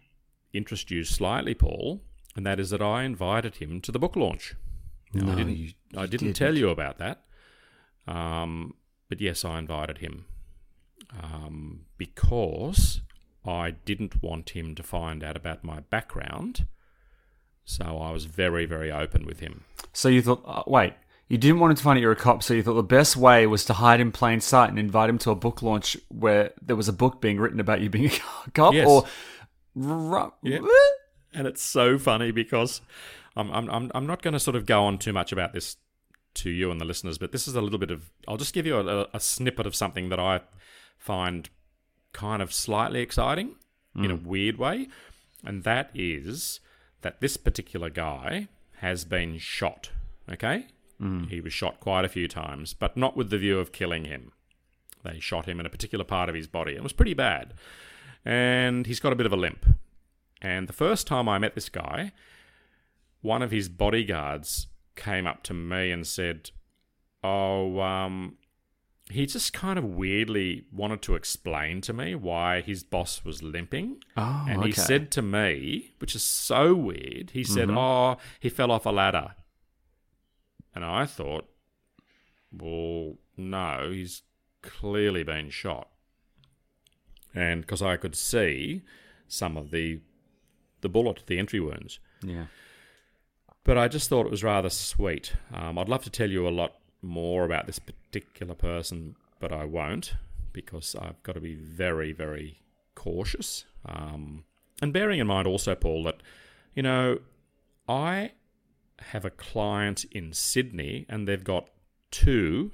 interest 0.54 0.90
you 0.92 1.04
slightly, 1.04 1.54
Paul, 1.54 2.02
and 2.36 2.46
that 2.46 2.60
is 2.60 2.70
that 2.72 2.82
I 2.82 3.04
invited 3.04 3.56
him 3.58 3.82
to 3.82 3.92
the 3.92 4.00
book 4.00 4.16
launch. 4.16 4.56
Now, 5.14 5.26
No, 5.28 5.32
I 5.34 5.36
didn't. 5.36 5.58
you- 5.58 5.74
I 5.96 6.02
you 6.02 6.08
didn't 6.08 6.34
tell 6.34 6.58
you 6.58 6.70
about 6.70 6.98
that. 6.98 7.24
Um, 8.08 8.74
but 9.10 9.22
yes, 9.22 9.46
I 9.46 9.60
invited 9.60 10.00
him 10.00 10.26
um, 11.22 11.86
because 11.98 13.02
I 13.46 13.72
didn't 13.72 14.22
want 14.22 14.52
him 14.52 14.76
to 14.76 14.84
find 14.84 15.24
out 15.24 15.36
about 15.36 15.64
my 15.64 15.82
background. 15.82 16.66
So 17.66 17.98
I 17.98 18.12
was 18.12 18.26
very, 18.26 18.66
very 18.66 18.92
open 18.92 19.26
with 19.26 19.40
him. 19.40 19.64
So 19.94 20.10
you 20.10 20.22
thought, 20.22 20.44
uh, 20.46 20.64
wait, 20.68 20.94
you 21.30 21.38
didn't 21.38 21.60
want 21.60 21.72
him 21.72 21.78
to 21.78 21.84
find 21.84 21.98
out 21.98 22.02
you're 22.02 22.12
a 22.12 22.18
cop, 22.18 22.44
so 22.44 22.54
you 22.54 22.64
thought 22.64 22.74
the 22.74 22.84
best 22.84 23.16
way 23.16 23.48
was 23.48 23.66
to 23.66 23.74
hide 23.74 24.00
in 24.00 24.12
plain 24.12 24.42
sight 24.42 24.70
and 24.70 24.78
invite 24.78 25.10
him 25.10 25.18
to 25.20 25.32
a 25.32 25.36
book 25.36 25.62
launch 25.62 25.98
where 26.10 26.52
there 26.62 26.76
was 26.76 26.90
a 26.90 26.94
book 26.94 27.22
being 27.22 27.40
written 27.40 27.60
about 27.60 27.82
you 27.82 27.90
being 27.90 28.12
a 28.12 28.52
cop? 28.54 28.74
Yes. 28.74 28.88
Or. 28.88 29.06
Yeah. 30.44 30.60
and 31.34 31.48
it's 31.48 31.62
so 31.62 31.98
funny 31.98 32.32
because 32.32 32.82
I'm 33.36 33.52
I'm 33.52 33.70
I'm, 33.70 33.92
I'm 33.96 34.06
not 34.06 34.22
going 34.22 34.34
to 34.34 34.40
sort 34.40 34.56
of 34.56 34.66
go 34.66 34.84
on 34.84 34.98
too 35.00 35.14
much 35.14 35.32
about 35.32 35.54
this 35.54 35.78
to 36.36 36.50
you 36.50 36.70
and 36.70 36.80
the 36.80 36.86
listeners, 36.86 37.18
but 37.18 37.32
this 37.32 37.48
is 37.48 37.56
a 37.56 37.62
little 37.62 37.80
bit 37.80 37.92
of 37.92 38.12
I'll 38.28 38.38
just 38.38 38.54
give 38.54 38.66
you 38.66 38.78
a, 38.78 39.08
a 39.14 39.20
snippet 39.20 39.66
of 39.66 39.76
something 39.76 40.10
that 40.10 40.20
I 40.20 40.42
find 40.98 41.50
kind 42.14 42.42
of 42.42 42.54
slightly 42.54 43.02
exciting 43.02 43.56
in 43.96 44.10
a 44.12 44.16
weird 44.16 44.58
way, 44.58 44.88
and 45.44 45.64
that 45.64 45.92
is 45.94 46.60
that 47.02 47.20
this 47.22 47.38
particular 47.38 47.90
guy 47.90 48.48
has 48.78 49.04
been 49.06 49.38
shot. 49.38 49.90
Okay, 50.32 50.68
he 51.30 51.42
was 51.42 51.52
shot 51.52 51.80
quite 51.82 52.06
a 52.06 52.10
few 52.10 52.28
times, 52.30 52.74
but 52.74 52.96
not 52.96 53.18
with 53.18 53.30
the 53.30 53.38
view 53.38 53.60
of 53.60 53.72
killing 53.74 54.06
him. 54.06 54.32
They 55.04 55.20
shot 55.20 55.46
him 55.48 55.60
in 55.60 55.66
a 55.66 55.70
particular 55.70 56.06
part 56.06 56.30
of 56.30 56.36
his 56.36 56.48
body. 56.48 56.76
It 56.76 56.84
was 56.84 56.94
pretty 56.94 57.14
bad. 57.14 57.54
And 58.24 58.88
he's 58.88 59.02
got 59.02 59.12
a 59.12 59.18
bit 59.18 59.26
of 59.26 59.34
a 59.34 59.38
limp. 59.38 59.66
And 60.42 60.68
the 60.68 60.74
first 60.74 61.08
time 61.08 61.28
I 61.28 61.38
met 61.40 61.56
this 61.56 61.68
guy, 61.68 62.14
one 63.22 63.42
of 63.42 63.52
his 63.52 63.68
bodyguards 63.68 64.68
came 64.96 65.28
up 65.28 65.44
to 65.44 65.54
me 65.54 65.92
and 65.92 66.08
said, 66.08 66.52
Oh, 67.24 67.82
um, 67.82 68.38
he 69.14 69.26
just 69.28 69.54
kind 69.54 69.78
of 69.78 69.86
weirdly 69.86 70.66
wanted 70.72 71.02
to 71.04 71.16
explain 71.16 71.82
to 71.82 71.94
me 71.94 72.16
why 72.16 72.62
his 72.62 72.84
boss 72.84 73.24
was 73.24 73.44
limping. 73.44 74.04
Oh, 74.18 74.46
and 74.50 74.64
he 74.64 74.72
okay. 74.72 74.82
said 74.82 75.12
to 75.12 75.22
me, 75.22 75.94
which 76.00 76.16
is 76.16 76.24
so 76.24 76.74
weird, 76.74 77.32
he 77.32 77.44
said, 77.44 77.70
Oh, 77.70 78.18
he 78.40 78.50
fell 78.50 78.72
off 78.72 78.86
a 78.86 78.90
ladder. 78.90 79.36
And 80.76 80.84
I 80.84 81.06
thought, 81.06 81.48
well, 82.52 83.18
no, 83.38 83.92
he's 83.92 84.24
clearly 84.64 85.24
been 85.24 85.52
shot. 85.52 85.90
And 87.36 87.62
because 87.62 87.82
I 87.82 87.98
could 87.98 88.16
see 88.16 88.82
some 89.28 89.58
of 89.58 89.72
the 89.72 90.00
the 90.82 90.90
bullet, 90.90 91.24
the 91.28 91.40
entry 91.40 91.60
wounds. 91.60 92.00
Yeah. 92.22 92.46
But 93.64 93.78
I 93.78 93.88
just 93.88 94.10
thought 94.10 94.26
it 94.26 94.32
was 94.32 94.44
rather 94.44 94.70
sweet. 94.70 95.34
Um, 95.54 95.78
I'd 95.78 95.88
love 95.88 96.04
to 96.04 96.10
tell 96.10 96.30
you 96.30 96.48
a 96.48 96.50
lot 96.50 96.74
more 97.04 97.46
about 97.46 97.68
this 97.68 97.80
particular 97.80 98.56
person, 98.56 99.16
but 99.40 99.52
I 99.52 99.66
won't 99.66 100.16
because 100.54 100.96
I've 100.96 101.22
got 101.24 101.34
to 101.34 101.42
be 101.42 101.56
very, 101.56 102.14
very 102.14 102.62
cautious. 102.96 103.66
Um, 103.86 104.46
and 104.82 104.94
bearing 104.94 105.20
in 105.20 105.28
mind 105.28 105.48
also, 105.48 105.76
Paul, 105.76 106.04
that, 106.04 106.22
you 106.74 106.84
know, 106.84 107.20
I 107.88 108.32
have 109.00 109.26
a 109.26 109.30
client 109.30 110.06
in 110.12 110.32
Sydney 110.34 111.06
and 111.10 111.28
they've 111.28 111.44
got 111.44 111.70
two 112.12 112.72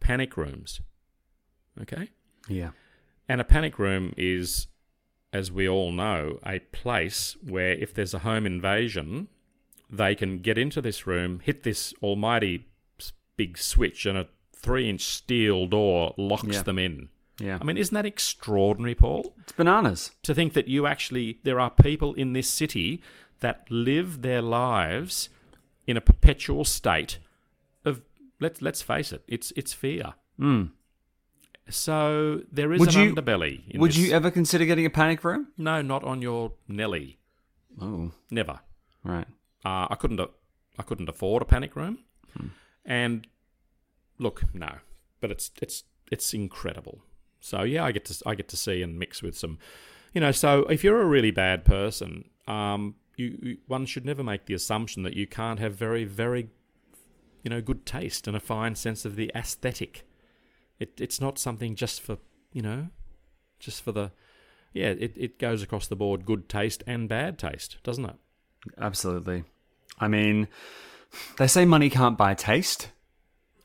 panic 0.00 0.36
rooms. 0.36 0.80
Okay? 1.80 2.10
Yeah. 2.48 2.70
And 3.28 3.40
a 3.40 3.44
panic 3.44 3.78
room 3.78 4.12
is, 4.16 4.66
as 5.32 5.50
we 5.50 5.68
all 5.68 5.92
know, 5.92 6.38
a 6.44 6.58
place 6.58 7.36
where 7.42 7.72
if 7.72 7.94
there's 7.94 8.12
a 8.12 8.20
home 8.20 8.44
invasion, 8.44 9.28
they 9.88 10.14
can 10.14 10.38
get 10.38 10.58
into 10.58 10.80
this 10.80 11.06
room, 11.06 11.40
hit 11.42 11.62
this 11.62 11.94
almighty 12.02 12.66
big 13.42 13.58
switch, 13.58 14.06
and 14.06 14.16
a 14.18 14.26
three 14.64 14.88
inch 14.88 15.00
steel 15.02 15.66
door 15.66 16.14
locks 16.16 16.44
Yeah. 16.56 16.62
them 16.62 16.78
in. 16.78 17.08
Yeah. 17.40 17.58
I 17.60 17.64
mean, 17.64 17.76
isn't 17.76 17.94
that 17.94 18.06
extraordinary, 18.06 18.94
Paul? 18.94 19.34
it's 19.42 19.52
bananas. 19.52 20.12
To 20.22 20.34
think 20.34 20.52
that 20.52 20.68
you 20.68 20.86
actually, 20.86 21.38
there 21.42 21.58
are 21.58 21.70
people 21.70 22.14
in 22.14 22.32
this 22.34 22.48
city 22.48 23.02
that 23.40 23.66
live 23.70 24.22
their 24.22 24.42
lives 24.42 25.28
in 25.86 25.96
a 25.96 26.00
perpetual 26.00 26.64
state 26.64 27.18
of, 27.84 28.02
let's, 28.38 28.62
let's 28.62 28.82
face 28.82 29.12
it, 29.12 29.22
it's, 29.26 29.52
it's 29.56 29.72
fear. 29.72 30.14
Mm. 30.38 30.70
So 31.68 32.42
there 32.52 32.72
is 32.72 32.80
Would 32.80 32.94
an 32.94 33.02
you- 33.08 33.14
underbelly. 33.14 33.68
In 33.70 33.80
Would 33.80 33.90
this. 33.92 33.98
you 33.98 34.12
ever 34.12 34.30
consider 34.30 34.64
getting 34.64 34.86
a 34.86 34.90
panic 34.90 35.24
room? 35.24 35.48
No, 35.56 35.82
not 35.82 36.04
on 36.04 36.22
your 36.22 36.52
Nelly. 36.68 37.18
Oh, 37.80 38.12
Never. 38.30 38.60
right. 39.04 39.26
Uh, 39.64 39.86
I 39.90 39.96
couldn't. 39.98 40.20
I 40.78 40.82
couldn't 40.82 41.08
afford 41.08 41.42
a 41.42 41.44
panic 41.46 41.76
room. 41.76 41.98
And 42.84 43.26
look, 44.18 44.44
no, 44.54 44.78
but 45.20 45.30
it's 45.30 45.50
it's 45.60 45.84
it's 46.10 46.34
incredible. 46.34 47.02
So 47.40 47.62
yeah, 47.62 47.84
I 47.84 47.92
get 47.92 48.04
to 48.06 48.22
I 48.26 48.34
get 48.34 48.48
to 48.48 48.56
see 48.56 48.82
and 48.82 48.98
mix 48.98 49.22
with 49.22 49.36
some, 49.36 49.58
you 50.14 50.20
know. 50.20 50.32
So 50.32 50.60
if 50.64 50.84
you're 50.84 51.02
a 51.02 51.06
really 51.06 51.30
bad 51.30 51.64
person, 51.64 52.30
um, 52.46 52.96
you, 53.16 53.38
you 53.42 53.56
one 53.66 53.86
should 53.86 54.04
never 54.06 54.22
make 54.22 54.46
the 54.46 54.54
assumption 54.54 55.02
that 55.02 55.14
you 55.14 55.26
can't 55.26 55.58
have 55.58 55.74
very 55.74 56.04
very, 56.04 56.48
you 57.42 57.50
know, 57.50 57.60
good 57.60 57.84
taste 57.84 58.26
and 58.28 58.36
a 58.36 58.40
fine 58.40 58.74
sense 58.74 59.04
of 59.04 59.16
the 59.16 59.30
aesthetic. 59.34 60.06
It 60.78 61.00
it's 61.00 61.20
not 61.20 61.38
something 61.38 61.74
just 61.74 62.00
for 62.00 62.18
you 62.52 62.62
know, 62.62 62.88
just 63.58 63.82
for 63.82 63.92
the, 63.92 64.12
yeah. 64.72 64.88
It 64.88 65.14
it 65.16 65.38
goes 65.38 65.62
across 65.62 65.86
the 65.86 65.96
board, 65.96 66.26
good 66.26 66.48
taste 66.48 66.84
and 66.86 67.08
bad 67.08 67.38
taste, 67.38 67.78
doesn't 67.82 68.04
it? 68.04 68.16
Absolutely. 68.78 69.44
I 69.98 70.08
mean, 70.08 70.48
they 71.38 71.46
say 71.46 71.64
money 71.64 71.90
can't 71.90 72.18
buy 72.18 72.34
taste, 72.34 72.90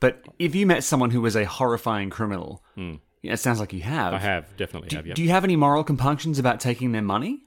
but 0.00 0.22
if 0.38 0.54
you 0.54 0.66
met 0.66 0.84
someone 0.84 1.10
who 1.10 1.20
was 1.20 1.36
a 1.36 1.44
horrifying 1.44 2.10
criminal, 2.10 2.62
yeah, 2.76 3.32
it 3.32 3.38
sounds 3.38 3.60
like 3.60 3.72
you 3.72 3.82
have. 3.82 4.14
I 4.14 4.18
have 4.18 4.56
definitely 4.56 4.88
Do, 4.90 4.96
have. 4.96 5.06
Yeah. 5.06 5.14
do 5.14 5.22
you 5.22 5.30
have 5.30 5.44
any 5.44 5.56
moral 5.56 5.84
compunctions 5.84 6.38
about 6.38 6.60
taking 6.60 6.92
their 6.92 7.02
money? 7.02 7.42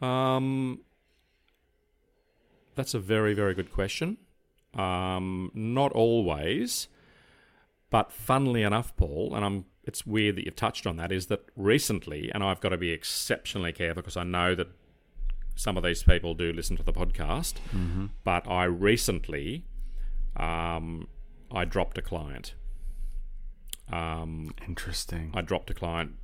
Um, 0.00 0.80
that's 2.74 2.94
a 2.94 2.98
very, 2.98 3.34
very 3.34 3.54
good 3.54 3.72
question. 3.72 4.16
Um, 4.74 5.50
not 5.54 5.92
always, 5.92 6.88
but 7.90 8.12
funnily 8.12 8.62
enough, 8.62 8.96
Paul, 8.96 9.32
and 9.34 9.44
I'm. 9.44 9.64
It's 9.84 10.06
weird 10.06 10.36
that 10.36 10.44
you've 10.44 10.54
touched 10.54 10.86
on 10.86 10.96
that. 10.98 11.10
Is 11.10 11.26
that 11.26 11.40
recently, 11.56 12.30
and 12.34 12.44
I've 12.44 12.60
got 12.60 12.68
to 12.70 12.76
be 12.76 12.90
exceptionally 12.90 13.72
careful 13.72 14.02
because 14.02 14.18
I 14.18 14.22
know 14.22 14.54
that 14.54 14.68
some 15.56 15.78
of 15.78 15.82
these 15.82 16.02
people 16.02 16.34
do 16.34 16.52
listen 16.52 16.76
to 16.76 16.82
the 16.82 16.92
podcast. 16.92 17.54
But 18.22 18.46
I 18.46 18.64
recently, 18.64 19.64
um, 20.36 21.08
I 21.52 21.64
dropped 21.64 21.98
a 21.98 22.02
client. 22.02 22.54
Um, 23.90 24.54
Interesting. 24.66 25.32
I 25.34 25.40
dropped 25.40 25.70
a 25.70 25.74
client 25.74 26.16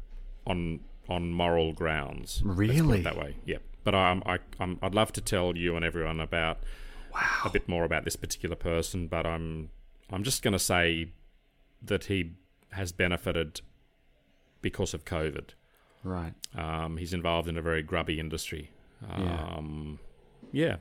on 0.46 0.80
on 1.08 1.30
moral 1.30 1.72
grounds. 1.72 2.42
Let's 2.44 2.56
put 2.56 2.70
it 2.70 2.82
Really? 2.82 3.00
that 3.02 3.16
way, 3.16 3.36
yeah. 3.44 3.58
But 3.84 3.94
I'm, 3.94 4.22
I, 4.24 4.38
I'm, 4.58 4.78
I'd 4.80 4.94
love 4.94 5.12
to 5.12 5.20
tell 5.20 5.54
you 5.54 5.76
and 5.76 5.84
everyone 5.84 6.18
about 6.18 6.60
wow. 7.12 7.42
a 7.44 7.50
bit 7.50 7.68
more 7.68 7.84
about 7.84 8.04
this 8.04 8.16
particular 8.16 8.56
person. 8.56 9.06
But 9.06 9.26
I'm 9.26 9.70
I'm 10.10 10.22
just 10.22 10.42
going 10.42 10.52
to 10.52 10.58
say 10.58 11.12
that 11.82 12.04
he 12.04 12.32
has 12.70 12.92
benefited 12.92 13.60
because 14.62 14.94
of 14.94 15.04
COVID. 15.04 15.50
Right. 16.02 16.34
Um, 16.56 16.96
he's 16.96 17.12
involved 17.12 17.48
in 17.48 17.56
a 17.56 17.62
very 17.62 17.82
grubby 17.82 18.18
industry. 18.18 18.70
Um, 19.10 19.22
yeah, 19.22 19.56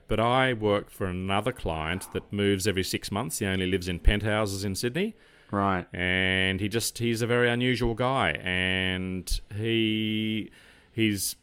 but 0.07 0.19
I 0.19 0.53
work 0.53 0.91
for 0.91 1.07
another 1.07 1.51
client 1.51 2.07
that 2.13 2.31
moves 2.31 2.67
every 2.67 2.83
six 2.83 3.11
months. 3.11 3.39
He 3.39 3.45
only 3.47 3.65
lives 3.65 3.87
in 3.87 3.99
penthouses 3.99 4.63
in 4.63 4.75
Sydney. 4.75 5.15
Right. 5.51 5.85
and 5.93 6.59
he 6.59 6.67
just 6.67 6.97
he's 6.97 7.21
a 7.21 7.27
very 7.27 7.47
unusual 7.47 7.93
guy. 7.93 8.31
And 8.43 9.41
he 9.55 10.51
he's 10.91 11.35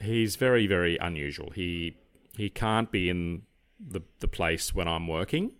he's 0.00 0.36
very 0.36 0.66
very 0.66 0.96
unusual. 0.98 1.50
He 1.50 1.96
he 2.36 2.48
can't 2.50 2.90
be 2.90 3.08
in 3.08 3.42
the 3.80 4.02
the 4.20 4.28
place 4.28 4.74
when 4.74 4.88
I'm 4.88 5.06
working. 5.08 5.52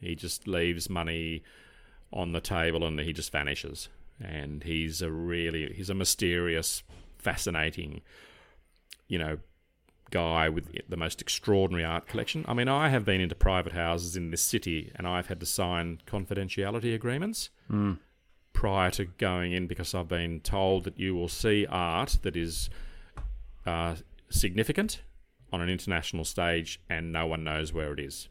He 0.00 0.14
just 0.14 0.46
leaves 0.46 0.88
money 0.90 1.42
on 2.12 2.32
the 2.32 2.40
table 2.40 2.84
and 2.84 2.98
he 3.00 3.12
just 3.12 3.32
vanishes. 3.32 3.88
And 4.20 4.62
he's 4.62 5.02
a 5.02 5.10
really 5.10 5.72
he's 5.74 5.90
a 5.90 5.94
mysterious 5.94 6.82
fascinating 7.18 8.02
you 9.08 9.18
know 9.18 9.38
guy 10.14 10.48
with 10.48 10.70
the 10.88 10.96
most 10.96 11.20
extraordinary 11.20 11.84
art 11.84 12.06
collection. 12.06 12.44
I 12.46 12.54
mean, 12.54 12.68
I 12.68 12.88
have 12.88 13.04
been 13.04 13.20
into 13.20 13.34
private 13.34 13.72
houses 13.72 14.16
in 14.16 14.30
this 14.30 14.40
city 14.40 14.92
and 14.94 15.06
I've 15.08 15.26
had 15.26 15.40
to 15.40 15.46
sign 15.46 16.00
confidentiality 16.06 16.94
agreements 16.94 17.50
prior 18.52 18.90
to 18.92 19.04
going 19.06 19.52
in 19.52 19.66
because 19.66 19.92
I've 19.94 20.08
been 20.08 20.40
told 20.40 20.84
that 20.84 20.98
you 20.98 21.14
will 21.16 21.28
see 21.28 21.66
art 21.68 22.18
that 22.22 22.36
is 22.36 22.70
uh, 23.66 23.96
significant 24.30 25.02
on 25.52 25.60
an 25.60 25.68
international 25.68 26.24
stage 26.24 26.80
and 26.88 27.12
no 27.12 27.26
one 27.26 27.42
knows 27.42 27.72
where 27.72 27.92
it 27.92 27.98
is. 28.00 28.28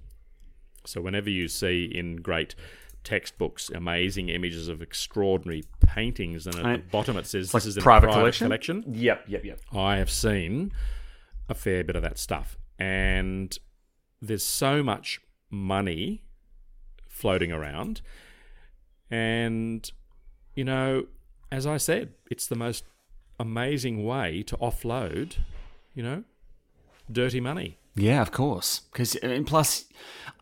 So, 0.86 1.02
whenever 1.02 1.30
you 1.30 1.48
see 1.50 1.86
in 1.86 2.18
great 2.18 2.56
textbooks 3.04 3.70
amazing 3.70 4.30
images 4.30 4.70
of 4.70 4.82
extraordinary 4.82 5.64
paintings, 5.86 6.48
and 6.48 6.56
at 6.56 6.66
I- 6.66 6.78
the 6.78 6.84
bottom 6.84 7.18
it 7.18 7.26
says 7.26 7.46
It's 7.48 7.54
like 7.54 7.64
this 7.64 7.68
is 7.72 7.78
in 7.78 7.84
private 7.84 8.08
private 8.08 8.20
collection? 8.22 8.48
collection 8.48 8.84
Yep. 8.88 9.26
Yep. 9.28 9.44
Yep. 9.46 9.60
I 9.74 9.98
have 9.98 10.10
seen 10.10 10.72
a 11.50 11.54
fair 11.54 11.84
bit 11.84 11.96
of 11.96 12.02
that 12.02 12.18
stuff. 12.18 12.58
And 12.80 13.58
there's 14.22 14.44
so 14.44 14.84
much 14.84 15.22
money 15.50 16.24
floating 17.08 17.52
around. 17.52 18.02
And, 19.12 19.90
you 20.56 20.64
know, 20.64 21.06
as 21.52 21.68
I 21.68 21.78
said, 21.78 22.14
it's 22.32 22.48
the 22.48 22.56
most 22.56 22.86
amazing 23.40 24.04
way 24.04 24.44
to 24.44 24.58
offload, 24.58 25.38
you 25.94 26.04
know, 26.04 26.24
dirty 27.12 27.40
money. 27.40 27.78
Yeah, 27.96 28.22
of 28.22 28.32
course. 28.32 28.82
Because 28.92 29.16
and 29.18 29.46
plus, 29.46 29.86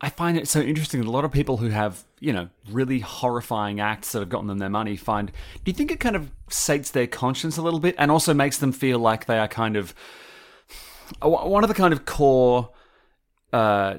I 0.00 0.08
find 0.08 0.38
it 0.38 0.48
so 0.48 0.60
interesting. 0.60 1.00
A 1.00 1.10
lot 1.10 1.24
of 1.24 1.32
people 1.32 1.58
who 1.58 1.68
have 1.68 2.04
you 2.18 2.32
know 2.32 2.48
really 2.70 3.00
horrifying 3.00 3.78
acts 3.78 4.12
that 4.12 4.20
have 4.20 4.30
gotten 4.30 4.46
them 4.46 4.58
their 4.58 4.70
money 4.70 4.96
find. 4.96 5.30
Do 5.62 5.70
you 5.70 5.74
think 5.74 5.90
it 5.90 6.00
kind 6.00 6.16
of 6.16 6.30
sates 6.48 6.90
their 6.90 7.06
conscience 7.06 7.58
a 7.58 7.62
little 7.62 7.80
bit, 7.80 7.94
and 7.98 8.10
also 8.10 8.32
makes 8.32 8.56
them 8.56 8.72
feel 8.72 8.98
like 8.98 9.26
they 9.26 9.38
are 9.38 9.48
kind 9.48 9.76
of 9.76 9.94
one 11.20 11.64
of 11.64 11.68
the 11.68 11.74
kind 11.74 11.92
of 11.92 12.04
core 12.04 12.70
uh, 13.52 13.98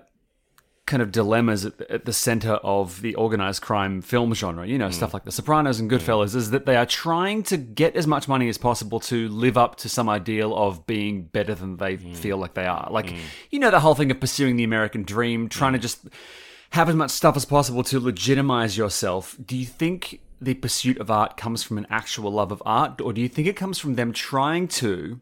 kind 0.85 1.01
of 1.01 1.11
dilemmas 1.11 1.65
at 1.65 1.77
the, 1.77 1.91
at 1.91 2.05
the 2.05 2.13
center 2.13 2.53
of 2.53 3.01
the 3.01 3.15
organized 3.15 3.61
crime 3.61 4.01
film 4.01 4.33
genre, 4.33 4.67
you 4.67 4.77
know, 4.77 4.87
hmm. 4.87 4.93
stuff 4.93 5.13
like 5.13 5.23
The 5.23 5.31
Sopranos 5.31 5.79
and 5.79 5.89
Goodfellas, 5.89 6.33
hmm. 6.33 6.37
is 6.37 6.51
that 6.51 6.65
they 6.65 6.75
are 6.75 6.85
trying 6.85 7.43
to 7.43 7.57
get 7.57 7.95
as 7.95 8.05
much 8.05 8.27
money 8.27 8.49
as 8.49 8.57
possible 8.57 8.99
to 9.01 9.29
live 9.29 9.57
up 9.57 9.77
to 9.77 9.89
some 9.89 10.09
ideal 10.09 10.55
of 10.55 10.85
being 10.85 11.23
better 11.23 11.55
than 11.55 11.77
they 11.77 11.95
hmm. 11.95 12.13
feel 12.13 12.37
like 12.37 12.53
they 12.53 12.65
are. 12.65 12.89
Like, 12.91 13.13
you 13.49 13.59
know, 13.59 13.71
the 13.71 13.79
whole 13.79 13.95
thing 13.95 14.11
of 14.11 14.19
pursuing 14.19 14.57
the 14.57 14.63
American 14.63 15.03
dream, 15.03 15.47
trying 15.47 15.73
to 15.73 15.79
just 15.79 16.07
have 16.71 16.89
as 16.89 16.95
much 16.95 17.11
stuff 17.11 17.37
as 17.37 17.45
possible 17.45 17.83
to 17.83 17.99
legitimize 17.99 18.77
yourself. 18.77 19.37
Do 19.43 19.55
you 19.55 19.65
think 19.65 20.19
the 20.41 20.55
pursuit 20.55 20.97
of 20.97 21.09
art 21.09 21.37
comes 21.37 21.63
from 21.63 21.77
an 21.77 21.87
actual 21.89 22.31
love 22.31 22.51
of 22.51 22.61
art, 22.65 22.99
or 22.99 23.13
do 23.13 23.21
you 23.21 23.29
think 23.29 23.47
it 23.47 23.55
comes 23.55 23.79
from 23.79 23.95
them 23.95 24.11
trying 24.11 24.67
to 24.67 25.21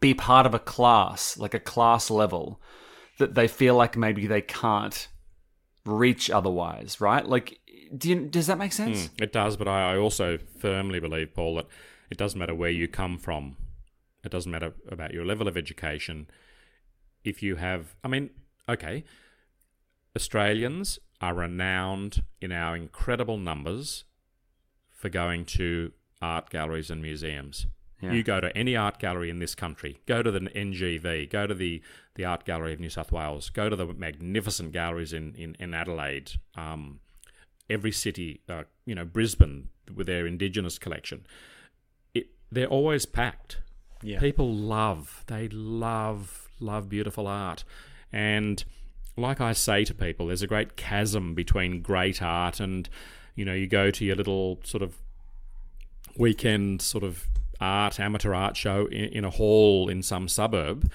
be 0.00 0.14
part 0.14 0.46
of 0.46 0.54
a 0.54 0.58
class, 0.58 1.36
like 1.36 1.54
a 1.54 1.60
class 1.60 2.10
level, 2.10 2.60
that 3.18 3.34
they 3.34 3.46
feel 3.46 3.76
like 3.76 3.96
maybe 3.96 4.26
they 4.26 4.40
can't 4.42 5.08
reach 5.84 6.30
otherwise, 6.30 7.00
right? 7.00 7.24
Like, 7.24 7.60
do 7.96 8.08
you, 8.08 8.26
does 8.26 8.46
that 8.46 8.58
make 8.58 8.72
sense? 8.72 9.08
Mm, 9.08 9.22
it 9.22 9.32
does, 9.32 9.56
but 9.56 9.68
I, 9.68 9.94
I 9.94 9.96
also 9.98 10.38
firmly 10.58 11.00
believe, 11.00 11.34
Paul, 11.34 11.56
that 11.56 11.66
it 12.10 12.18
doesn't 12.18 12.38
matter 12.38 12.54
where 12.54 12.70
you 12.70 12.88
come 12.88 13.18
from. 13.18 13.56
It 14.24 14.30
doesn't 14.30 14.50
matter 14.50 14.74
about 14.90 15.12
your 15.12 15.24
level 15.24 15.48
of 15.48 15.56
education. 15.56 16.28
If 17.24 17.42
you 17.42 17.56
have, 17.56 17.94
I 18.02 18.08
mean, 18.08 18.30
okay, 18.68 19.04
Australians 20.16 20.98
are 21.20 21.34
renowned 21.34 22.24
in 22.40 22.52
our 22.52 22.74
incredible 22.74 23.38
numbers 23.38 24.04
for 24.90 25.08
going 25.08 25.44
to 25.44 25.92
art 26.20 26.50
galleries 26.50 26.90
and 26.90 27.02
museums. 27.02 27.66
Yeah. 28.00 28.12
You 28.12 28.22
go 28.22 28.40
to 28.40 28.56
any 28.56 28.76
art 28.76 28.98
gallery 28.98 29.30
in 29.30 29.38
this 29.38 29.54
country, 29.54 30.00
go 30.06 30.22
to 30.22 30.30
the 30.30 30.40
NGV, 30.40 31.28
go 31.28 31.46
to 31.46 31.54
the, 31.54 31.82
the 32.14 32.24
Art 32.24 32.44
Gallery 32.44 32.72
of 32.72 32.80
New 32.80 32.88
South 32.88 33.12
Wales, 33.12 33.50
go 33.50 33.68
to 33.68 33.76
the 33.76 33.86
magnificent 33.86 34.72
galleries 34.72 35.12
in, 35.12 35.34
in, 35.34 35.54
in 35.58 35.74
Adelaide, 35.74 36.32
um, 36.56 37.00
every 37.68 37.92
city, 37.92 38.40
uh, 38.48 38.62
you 38.86 38.94
know, 38.94 39.04
Brisbane 39.04 39.68
with 39.94 40.06
their 40.06 40.26
Indigenous 40.26 40.78
collection. 40.78 41.26
It, 42.14 42.28
they're 42.50 42.66
always 42.66 43.04
packed. 43.04 43.60
Yeah. 44.02 44.18
People 44.18 44.54
love, 44.54 45.24
they 45.26 45.48
love, 45.48 46.48
love 46.58 46.88
beautiful 46.88 47.26
art. 47.26 47.64
And 48.12 48.64
like 49.16 49.42
I 49.42 49.52
say 49.52 49.84
to 49.84 49.94
people, 49.94 50.28
there's 50.28 50.42
a 50.42 50.46
great 50.46 50.76
chasm 50.76 51.34
between 51.34 51.82
great 51.82 52.22
art 52.22 52.60
and, 52.60 52.88
you 53.34 53.44
know, 53.44 53.52
you 53.52 53.66
go 53.66 53.90
to 53.90 54.04
your 54.06 54.16
little 54.16 54.58
sort 54.64 54.82
of 54.82 54.96
weekend 56.16 56.82
sort 56.82 57.04
of 57.04 57.28
art, 57.60 58.00
amateur 58.00 58.32
art 58.34 58.56
show 58.56 58.86
in, 58.86 59.04
in 59.04 59.24
a 59.24 59.30
hall 59.30 59.88
in 59.88 60.02
some 60.02 60.28
suburb, 60.28 60.90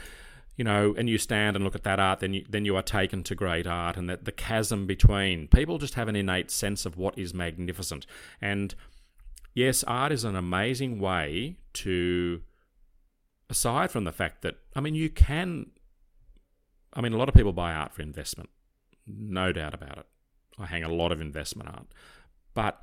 you 0.56 0.64
know, 0.64 0.96
and 0.98 1.10
you 1.10 1.18
stand 1.18 1.56
and 1.56 1.66
look 1.66 1.76
at 1.76 1.84
that 1.84 2.00
art, 2.00 2.22
then 2.22 2.34
you, 2.34 2.46
then 2.50 2.66
you 2.66 2.76
are 2.76 2.82
taken 2.82 3.24
to 3.24 3.36
great 3.36 3.68
art, 3.68 3.98
and 3.98 4.10
that 4.10 4.26
the 4.26 4.32
chasm 4.32 4.86
between 4.86 5.48
people 5.48 5.78
just 5.78 5.96
have 5.96 6.08
an 6.08 6.16
innate 6.16 6.50
sense 6.50 6.86
of 6.86 6.98
what 6.98 7.18
is 7.18 7.34
magnificent. 7.34 8.06
And 8.42 8.74
yes, 9.54 9.84
art 9.84 10.12
is 10.12 10.24
an 10.24 10.36
amazing 10.36 11.00
way 11.00 11.58
to, 11.74 12.42
aside 13.50 13.92
from 13.92 14.06
the 14.06 14.14
fact 14.14 14.44
that, 14.44 14.56
I 14.76 14.80
mean, 14.80 14.96
you 14.96 15.10
can, 15.10 15.72
I 16.94 17.02
mean, 17.02 17.12
a 17.12 17.18
lot 17.18 17.28
of 17.28 17.36
people 17.36 17.52
buy 17.52 17.74
art 17.74 17.94
for 17.94 18.02
investment, 18.02 18.50
no 19.06 19.52
doubt 19.52 19.74
about 19.74 19.98
it. 19.98 20.06
I 20.58 20.68
hang 20.68 20.84
a 20.84 20.90
lot 20.90 21.12
of 21.12 21.20
investment 21.20 21.70
art. 21.70 21.88
But, 22.54 22.82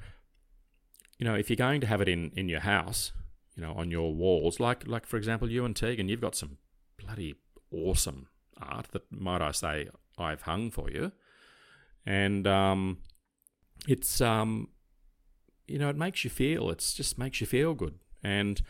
you 1.19 1.25
know, 1.25 1.35
if 1.35 1.49
you're 1.49 1.57
going 1.57 1.81
to 1.81 1.87
have 1.87 2.03
it 2.03 2.09
in, 2.09 2.33
in 2.37 2.51
your 2.51 2.61
house, 2.61 3.13
you 3.57 3.63
know, 3.63 3.73
on 3.75 3.91
your 3.91 4.15
walls, 4.15 4.61
like, 4.61 4.87
like 4.87 5.07
for 5.07 5.17
example, 5.17 5.51
you 5.51 5.65
and 5.65 5.77
Tegan, 5.77 6.09
you've 6.09 6.21
got 6.21 6.35
some 6.35 6.59
bloody 6.99 7.35
awesome 7.71 8.29
art 8.61 8.89
that, 8.93 9.03
might 9.11 9.43
I 9.43 9.53
say, 9.53 9.89
I've 10.19 10.43
hung 10.43 10.71
for 10.71 10.91
you. 10.91 11.13
And 12.07 12.47
um, 12.47 12.99
it's, 13.87 14.21
um, 14.21 14.69
you 15.67 15.79
know, 15.79 15.89
it 15.89 15.97
makes 15.97 16.25
you 16.25 16.31
feel, 16.31 16.71
it's 16.71 16.95
just 16.95 17.19
makes 17.19 17.41
you 17.41 17.47
feel 17.47 17.75
good. 17.75 17.99
And, 18.23 18.63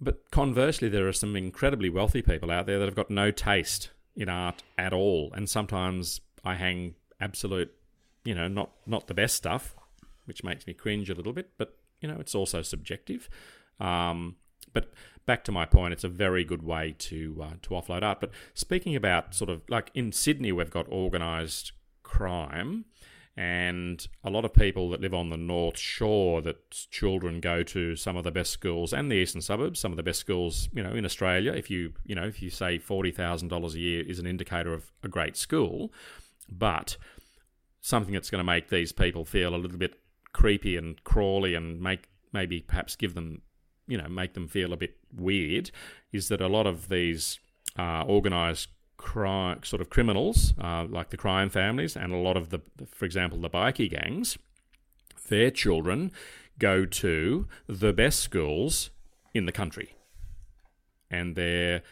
but 0.00 0.30
conversely, 0.30 0.88
there 0.88 1.06
are 1.06 1.12
some 1.12 1.36
incredibly 1.36 1.88
wealthy 1.88 2.22
people 2.22 2.50
out 2.50 2.66
there 2.66 2.78
that 2.78 2.86
have 2.86 2.94
got 2.94 3.10
no 3.10 3.30
taste 3.30 3.90
in 4.16 4.28
art 4.28 4.62
at 4.76 4.92
all. 4.92 5.32
And 5.34 5.48
sometimes 5.48 6.20
I 6.44 6.54
hang 6.54 6.94
absolute, 7.20 7.72
you 8.24 8.34
know, 8.34 8.48
not, 8.48 8.70
not 8.86 9.06
the 9.06 9.14
best 9.14 9.36
stuff, 9.36 9.76
which 10.24 10.42
makes 10.42 10.66
me 10.66 10.74
cringe 10.74 11.08
a 11.10 11.14
little 11.14 11.32
bit, 11.32 11.50
but, 11.58 11.76
you 12.02 12.08
know, 12.08 12.18
it's 12.20 12.34
also 12.34 12.60
subjective. 12.60 13.30
Um, 13.80 14.36
but 14.72 14.92
back 15.26 15.44
to 15.44 15.52
my 15.52 15.64
point, 15.64 15.92
it's 15.92 16.04
a 16.04 16.08
very 16.08 16.44
good 16.44 16.62
way 16.62 16.94
to 16.98 17.40
uh, 17.42 17.54
to 17.62 17.70
offload 17.70 18.02
art. 18.02 18.20
But 18.20 18.30
speaking 18.54 18.96
about 18.96 19.34
sort 19.34 19.50
of 19.50 19.62
like 19.68 19.90
in 19.94 20.12
Sydney, 20.12 20.52
we've 20.52 20.70
got 20.70 20.88
organised 20.88 21.72
crime, 22.02 22.84
and 23.36 24.06
a 24.24 24.30
lot 24.30 24.44
of 24.44 24.52
people 24.52 24.90
that 24.90 25.00
live 25.00 25.14
on 25.14 25.30
the 25.30 25.36
North 25.36 25.78
Shore 25.78 26.42
that 26.42 26.70
children 26.90 27.40
go 27.40 27.62
to 27.62 27.96
some 27.96 28.16
of 28.16 28.24
the 28.24 28.30
best 28.30 28.50
schools 28.50 28.92
and 28.92 29.10
the 29.10 29.16
eastern 29.16 29.40
suburbs, 29.40 29.80
some 29.80 29.92
of 29.92 29.96
the 29.96 30.02
best 30.02 30.20
schools, 30.20 30.68
you 30.72 30.82
know, 30.82 30.92
in 30.92 31.04
Australia. 31.04 31.52
If 31.52 31.70
you 31.70 31.92
you 32.04 32.14
know 32.14 32.24
if 32.24 32.42
you 32.42 32.50
say 32.50 32.78
forty 32.78 33.10
thousand 33.10 33.48
dollars 33.48 33.74
a 33.74 33.80
year 33.80 34.02
is 34.02 34.18
an 34.18 34.26
indicator 34.26 34.72
of 34.72 34.90
a 35.02 35.08
great 35.08 35.36
school, 35.36 35.92
but 36.48 36.96
something 37.80 38.14
that's 38.14 38.30
going 38.30 38.38
to 38.38 38.44
make 38.44 38.68
these 38.68 38.92
people 38.92 39.24
feel 39.24 39.54
a 39.54 39.56
little 39.56 39.78
bit 39.78 40.01
creepy 40.32 40.76
and 40.76 41.02
crawly 41.04 41.54
and 41.54 41.80
make 41.80 42.08
maybe 42.32 42.60
perhaps 42.60 42.96
give 42.96 43.14
them 43.14 43.42
you 43.86 43.98
know 43.98 44.08
make 44.08 44.34
them 44.34 44.48
feel 44.48 44.72
a 44.72 44.76
bit 44.76 44.96
weird 45.14 45.70
is 46.12 46.28
that 46.28 46.40
a 46.40 46.48
lot 46.48 46.66
of 46.66 46.88
these 46.88 47.38
uh, 47.78 48.02
organized 48.02 48.68
crime 48.96 49.60
sort 49.64 49.82
of 49.82 49.90
criminals 49.90 50.54
uh, 50.62 50.84
like 50.88 51.10
the 51.10 51.16
crime 51.16 51.50
families 51.50 51.96
and 51.96 52.12
a 52.12 52.16
lot 52.16 52.36
of 52.36 52.50
the 52.50 52.60
for 52.86 53.04
example 53.04 53.38
the 53.38 53.50
bikie 53.50 53.90
gangs 53.90 54.38
their 55.28 55.50
children 55.50 56.12
go 56.58 56.84
to 56.84 57.48
the 57.66 57.92
best 57.92 58.20
schools 58.20 58.90
in 59.34 59.46
the 59.46 59.52
country. 59.52 59.96
And 61.10 61.34
they're 61.36 61.82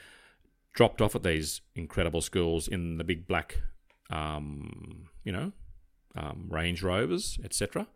dropped 0.73 1.03
off 1.03 1.15
at 1.15 1.23
these 1.23 1.61
incredible 1.75 2.21
schools 2.21 2.69
in 2.69 2.99
the 2.99 3.05
big 3.05 3.27
black 3.27 3.63
um, 4.11 5.09
you 5.25 5.33
know 5.33 5.53
um, 6.17 6.47
range 6.49 6.83
rovers 6.83 7.39
etc 7.45 7.87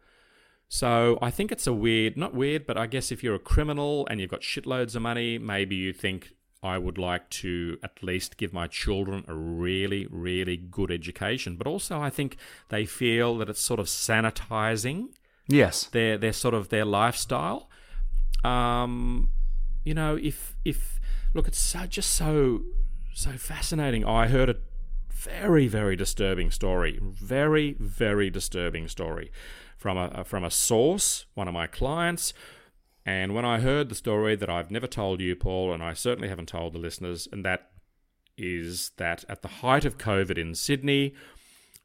so 0.68 1.18
I 1.20 1.30
think 1.30 1.52
it's 1.52 1.66
a 1.66 1.72
weird, 1.72 2.16
not 2.16 2.34
weird, 2.34 2.66
but 2.66 2.76
I 2.76 2.86
guess 2.86 3.12
if 3.12 3.22
you're 3.22 3.34
a 3.34 3.40
criminal 3.40 4.06
and 4.10 4.20
you've 4.20 4.30
got 4.30 4.40
shitloads 4.40 4.96
of 4.96 5.02
money, 5.02 5.38
maybe 5.38 5.76
you 5.76 5.92
think 5.92 6.32
I 6.62 6.78
would 6.78 6.96
like 6.96 7.28
to 7.30 7.78
at 7.82 8.02
least 8.02 8.38
give 8.38 8.52
my 8.52 8.66
children 8.66 9.24
a 9.28 9.34
really, 9.34 10.06
really 10.10 10.56
good 10.56 10.90
education. 10.90 11.56
But 11.56 11.66
also, 11.66 12.00
I 12.00 12.08
think 12.08 12.38
they 12.70 12.86
feel 12.86 13.36
that 13.38 13.50
it's 13.50 13.60
sort 13.60 13.78
of 13.78 13.86
sanitizing. 13.86 15.08
Yes. 15.46 15.84
Their 15.84 16.16
their 16.16 16.32
sort 16.32 16.54
of 16.54 16.70
their 16.70 16.86
lifestyle. 16.86 17.68
Um, 18.42 19.30
you 19.84 19.92
know, 19.92 20.16
if 20.16 20.56
if 20.64 20.98
look, 21.34 21.46
it's 21.46 21.58
so 21.58 21.86
just 21.86 22.12
so 22.12 22.62
so 23.12 23.32
fascinating. 23.32 24.06
I 24.06 24.28
heard 24.28 24.48
a 24.48 24.56
very 25.10 25.68
very 25.68 25.96
disturbing 25.96 26.50
story. 26.50 26.98
Very 27.02 27.76
very 27.78 28.30
disturbing 28.30 28.88
story 28.88 29.30
from 29.84 29.98
a 29.98 30.24
from 30.24 30.42
a 30.42 30.50
source, 30.50 31.26
one 31.34 31.46
of 31.46 31.52
my 31.52 31.66
clients. 31.66 32.32
And 33.04 33.34
when 33.34 33.44
I 33.44 33.60
heard 33.60 33.90
the 33.90 33.94
story 33.94 34.34
that 34.34 34.48
I've 34.48 34.70
never 34.70 34.86
told 34.86 35.20
you, 35.20 35.36
Paul, 35.36 35.74
and 35.74 35.82
I 35.82 35.92
certainly 35.92 36.30
haven't 36.30 36.48
told 36.48 36.72
the 36.72 36.78
listeners, 36.78 37.28
and 37.30 37.44
that 37.44 37.70
is 38.38 38.92
that 38.96 39.26
at 39.28 39.42
the 39.42 39.48
height 39.60 39.84
of 39.84 39.98
COVID 39.98 40.38
in 40.38 40.54
Sydney, 40.54 41.12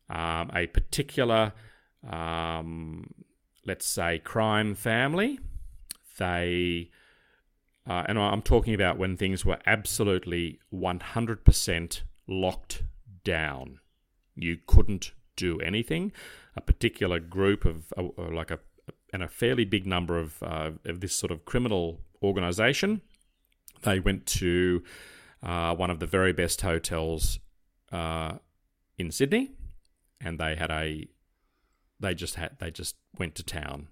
um, 0.09 0.49
a 0.55 0.67
particular, 0.67 1.51
um, 2.09 3.13
let's 3.65 3.85
say, 3.85 4.19
crime 4.19 4.75
family, 4.75 5.37
they, 6.17 6.91
uh, 7.85 8.03
and 8.07 8.17
I'm 8.17 8.41
talking 8.41 8.73
about 8.73 8.97
when 8.97 9.17
things 9.17 9.43
were 9.43 9.59
absolutely 9.65 10.61
100% 10.73 12.01
locked 12.29 12.83
down. 13.25 13.81
You 14.35 14.57
couldn't 14.65 15.11
do 15.35 15.59
anything 15.59 16.13
a 16.55 16.61
particular 16.61 17.19
group 17.19 17.65
of 17.65 17.93
like 18.17 18.51
a 18.51 18.59
and 19.11 19.23
a 19.23 19.27
fairly 19.27 19.65
big 19.65 19.85
number 19.85 20.17
of 20.17 20.41
uh, 20.43 20.71
of 20.85 20.99
this 20.99 21.15
sort 21.15 21.31
of 21.31 21.45
criminal 21.45 22.01
organization. 22.21 23.01
They 23.83 23.99
went 23.99 24.25
to 24.27 24.83
uh, 25.41 25.75
one 25.75 25.89
of 25.89 25.99
the 25.99 26.05
very 26.05 26.33
best 26.33 26.61
hotels 26.61 27.39
uh, 27.91 28.33
in 28.97 29.11
Sydney, 29.11 29.51
and 30.19 30.39
they 30.39 30.55
had 30.55 30.71
a 30.71 31.07
they 31.99 32.13
just 32.13 32.35
had 32.35 32.57
they 32.59 32.71
just 32.71 32.95
went 33.17 33.35
to 33.35 33.43
town, 33.43 33.87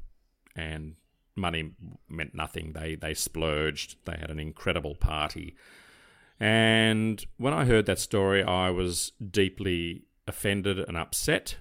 and 0.56 0.96
money 1.36 1.72
meant 2.10 2.36
nothing. 2.36 2.74
They 2.74 2.96
they 2.96 3.14
splurged. 3.14 3.98
They 4.06 4.18
had 4.20 4.32
an 4.32 4.40
incredible 4.40 4.96
party. 4.96 5.56
And 6.40 7.26
when 7.38 7.54
I 7.54 7.66
heard 7.66 7.88
that 7.88 7.98
story, 7.98 8.44
I 8.44 8.70
was 8.70 9.12
deeply 9.32 10.04
offended 10.28 10.78
and 10.78 10.96
upset 10.96 11.58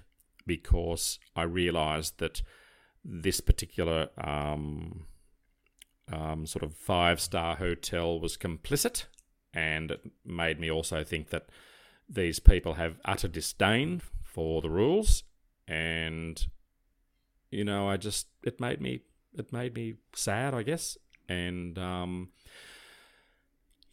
because 0.47 1.19
I 1.35 1.43
realised 1.43 2.17
that 2.17 2.41
this 3.03 3.39
particular 3.39 4.09
um, 4.17 5.05
um, 6.11 6.45
sort 6.45 6.63
of 6.63 6.75
five 6.75 7.21
star 7.21 7.55
hotel 7.55 8.19
was 8.19 8.37
complicit, 8.37 9.05
and 9.53 9.91
it 9.91 10.01
made 10.25 10.59
me 10.59 10.71
also 10.71 11.03
think 11.03 11.29
that 11.29 11.49
these 12.09 12.39
people 12.39 12.75
have 12.75 12.97
utter 13.05 13.27
disdain 13.27 14.01
for 14.23 14.61
the 14.61 14.69
rules, 14.69 15.23
and 15.67 16.47
you 17.51 17.63
know, 17.63 17.89
I 17.89 17.97
just 17.97 18.27
it 18.43 18.59
made 18.59 18.81
me 18.81 19.01
it 19.37 19.51
made 19.53 19.75
me 19.75 19.95
sad, 20.15 20.53
I 20.53 20.63
guess, 20.63 20.97
and 21.29 21.77
um, 21.77 22.29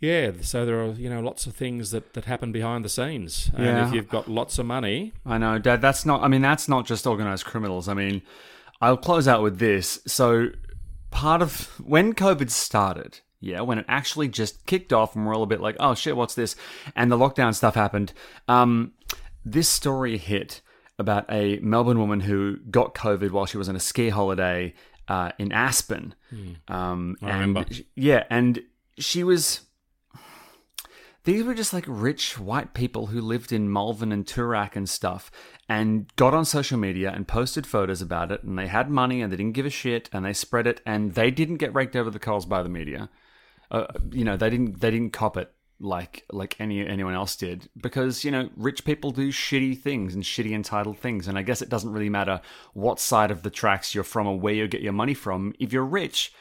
yeah, 0.05 0.31
so 0.43 0.65
there 0.67 0.81
are 0.83 0.91
you 0.93 1.09
know 1.11 1.21
lots 1.21 1.47
of 1.47 1.55
things 1.57 1.91
that, 1.93 2.13
that 2.15 2.25
happen 2.27 2.53
behind 2.53 2.85
the 2.85 2.89
scenes, 2.89 3.51
and 3.55 3.65
Yeah. 3.65 3.89
if 3.89 3.95
you've 3.95 4.09
got 4.09 4.29
lots 4.29 4.59
of 4.59 4.67
money, 4.67 5.13
I 5.25 5.39
know, 5.39 5.59
Dad. 5.59 5.81
That's 5.81 6.05
not. 6.05 6.23
I 6.23 6.29
mean, 6.29 6.43
that's 6.43 6.69
not 6.69 6.87
just 6.87 7.07
organized 7.07 7.45
criminals. 7.45 7.89
I 7.89 7.95
mean, 7.95 8.23
I'll 8.81 8.97
close 8.97 9.27
out 9.29 9.43
with 9.43 9.59
this. 9.59 10.01
So, 10.07 10.51
part 11.11 11.41
of 11.43 11.67
when 11.85 12.13
COVID 12.15 12.51
started, 12.51 13.21
yeah, 13.41 13.61
when 13.63 13.79
it 13.79 13.87
actually 13.89 14.29
just 14.29 14.67
kicked 14.67 14.93
off, 14.93 15.15
and 15.17 15.27
we're 15.27 15.35
all 15.35 15.43
a 15.43 15.47
bit 15.47 15.61
like, 15.61 15.77
"Oh 15.81 15.95
shit, 15.95 16.17
what's 16.17 16.35
this?" 16.35 16.57
and 16.97 17.11
the 17.11 17.19
lockdown 17.19 17.55
stuff 17.55 17.75
happened. 17.75 18.13
Um, 18.49 18.93
this 19.45 19.69
story 19.69 20.17
hit 20.19 20.61
about 20.99 21.25
a 21.31 21.59
Melbourne 21.59 21.99
woman 21.99 22.21
who 22.21 22.57
got 22.71 22.95
COVID 22.95 23.31
while 23.33 23.47
she 23.47 23.59
was 23.59 23.69
on 23.69 23.77
a 23.77 23.81
ski 23.81 24.09
holiday 24.11 24.75
uh, 25.09 25.33
in 25.39 25.51
Aspen. 25.53 26.15
Um, 26.69 27.17
I 27.21 27.31
and 27.31 27.41
remember. 27.41 27.65
yeah, 27.97 28.25
and 28.31 28.63
she 28.99 29.25
was 29.25 29.61
these 31.25 31.43
were 31.43 31.55
just 31.55 31.73
like 31.73 31.85
rich 31.89 32.39
white 32.39 32.75
people 32.75 33.07
who 33.07 33.21
lived 33.21 33.53
in 33.53 33.73
Malvern 33.73 34.13
and 34.13 34.27
Toorak 34.27 34.77
and 34.77 34.89
stuff 34.89 35.31
and 35.69 36.15
got 36.17 36.35
on 36.35 36.45
social 36.45 36.79
media 36.79 37.11
and 37.11 37.27
posted 37.27 37.67
photos 37.67 38.03
about 38.03 38.31
it 38.31 38.43
and 38.43 38.59
they 38.59 38.67
had 38.67 38.91
money 38.91 39.23
and 39.23 39.33
they 39.33 39.37
didn't 39.37 39.55
give 39.55 39.67
a 39.67 39.71
shit 39.71 40.11
and 40.13 40.25
they 40.25 40.35
spread 40.35 40.67
it 40.67 40.81
and 40.85 41.15
they 41.15 41.31
didn't 41.31 41.57
get 41.57 41.75
raked 41.75 41.97
over 41.97 42.11
the 42.11 42.19
coals 42.19 42.47
by 42.47 42.63
the 42.63 42.69
media. 42.69 43.09
Uh, 43.71 43.87
you 44.11 44.25
know, 44.25 44.37
they 44.37 44.51
didn't 44.51 44.81
they 44.81 44.91
didn't 44.91 45.13
cop 45.13 45.37
it 45.37 45.53
like 45.81 46.25
like 46.31 46.61
any 46.61 46.87
anyone 46.87 47.15
else 47.15 47.35
did 47.35 47.69
because 47.81 48.25
you 48.25 48.31
know 48.31 48.49
rich 48.57 48.85
people 48.85 49.11
do 49.11 49.31
shitty 49.31 49.77
things 49.77 50.15
and 50.15 50.23
shitty 50.23 50.53
entitled 50.53 50.99
things 50.99 51.27
and 51.27 51.37
I 51.37 51.43
guess 51.43 51.61
it 51.61 51.69
doesn't 51.69 51.93
really 51.93 52.09
matter 52.09 52.41
what 52.75 53.01
side 53.01 53.33
of 53.33 53.43
the 53.43 53.51
tracks 53.51 53.95
you're 53.95 54.05
from 54.05 54.27
or 54.27 54.39
where 54.39 54.55
you 54.55 54.69
get 54.69 54.83
your 54.83 54.93
money 54.93 55.15
from 55.15 55.53
if 55.59 55.73
you're 55.73 55.85
rich 55.85 56.33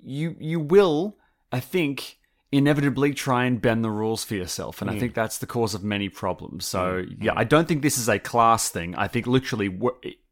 you 0.00 0.36
you 0.38 0.60
will 0.60 1.16
I 1.50 1.58
think 1.58 2.17
inevitably 2.50 3.12
try 3.12 3.44
and 3.44 3.60
bend 3.60 3.84
the 3.84 3.90
rules 3.90 4.24
for 4.24 4.34
yourself. 4.34 4.80
And 4.80 4.90
I 4.90 4.94
mm. 4.94 5.00
think 5.00 5.14
that's 5.14 5.38
the 5.38 5.46
cause 5.46 5.74
of 5.74 5.84
many 5.84 6.08
problems. 6.08 6.64
So, 6.64 7.02
mm. 7.02 7.16
yeah, 7.20 7.32
mm. 7.32 7.38
I 7.38 7.44
don't 7.44 7.68
think 7.68 7.82
this 7.82 7.98
is 7.98 8.08
a 8.08 8.18
class 8.18 8.70
thing. 8.70 8.94
I 8.94 9.08
think 9.08 9.26
literally, 9.26 9.78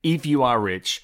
if 0.03 0.25
you 0.25 0.43
are 0.43 0.59
rich, 0.59 1.03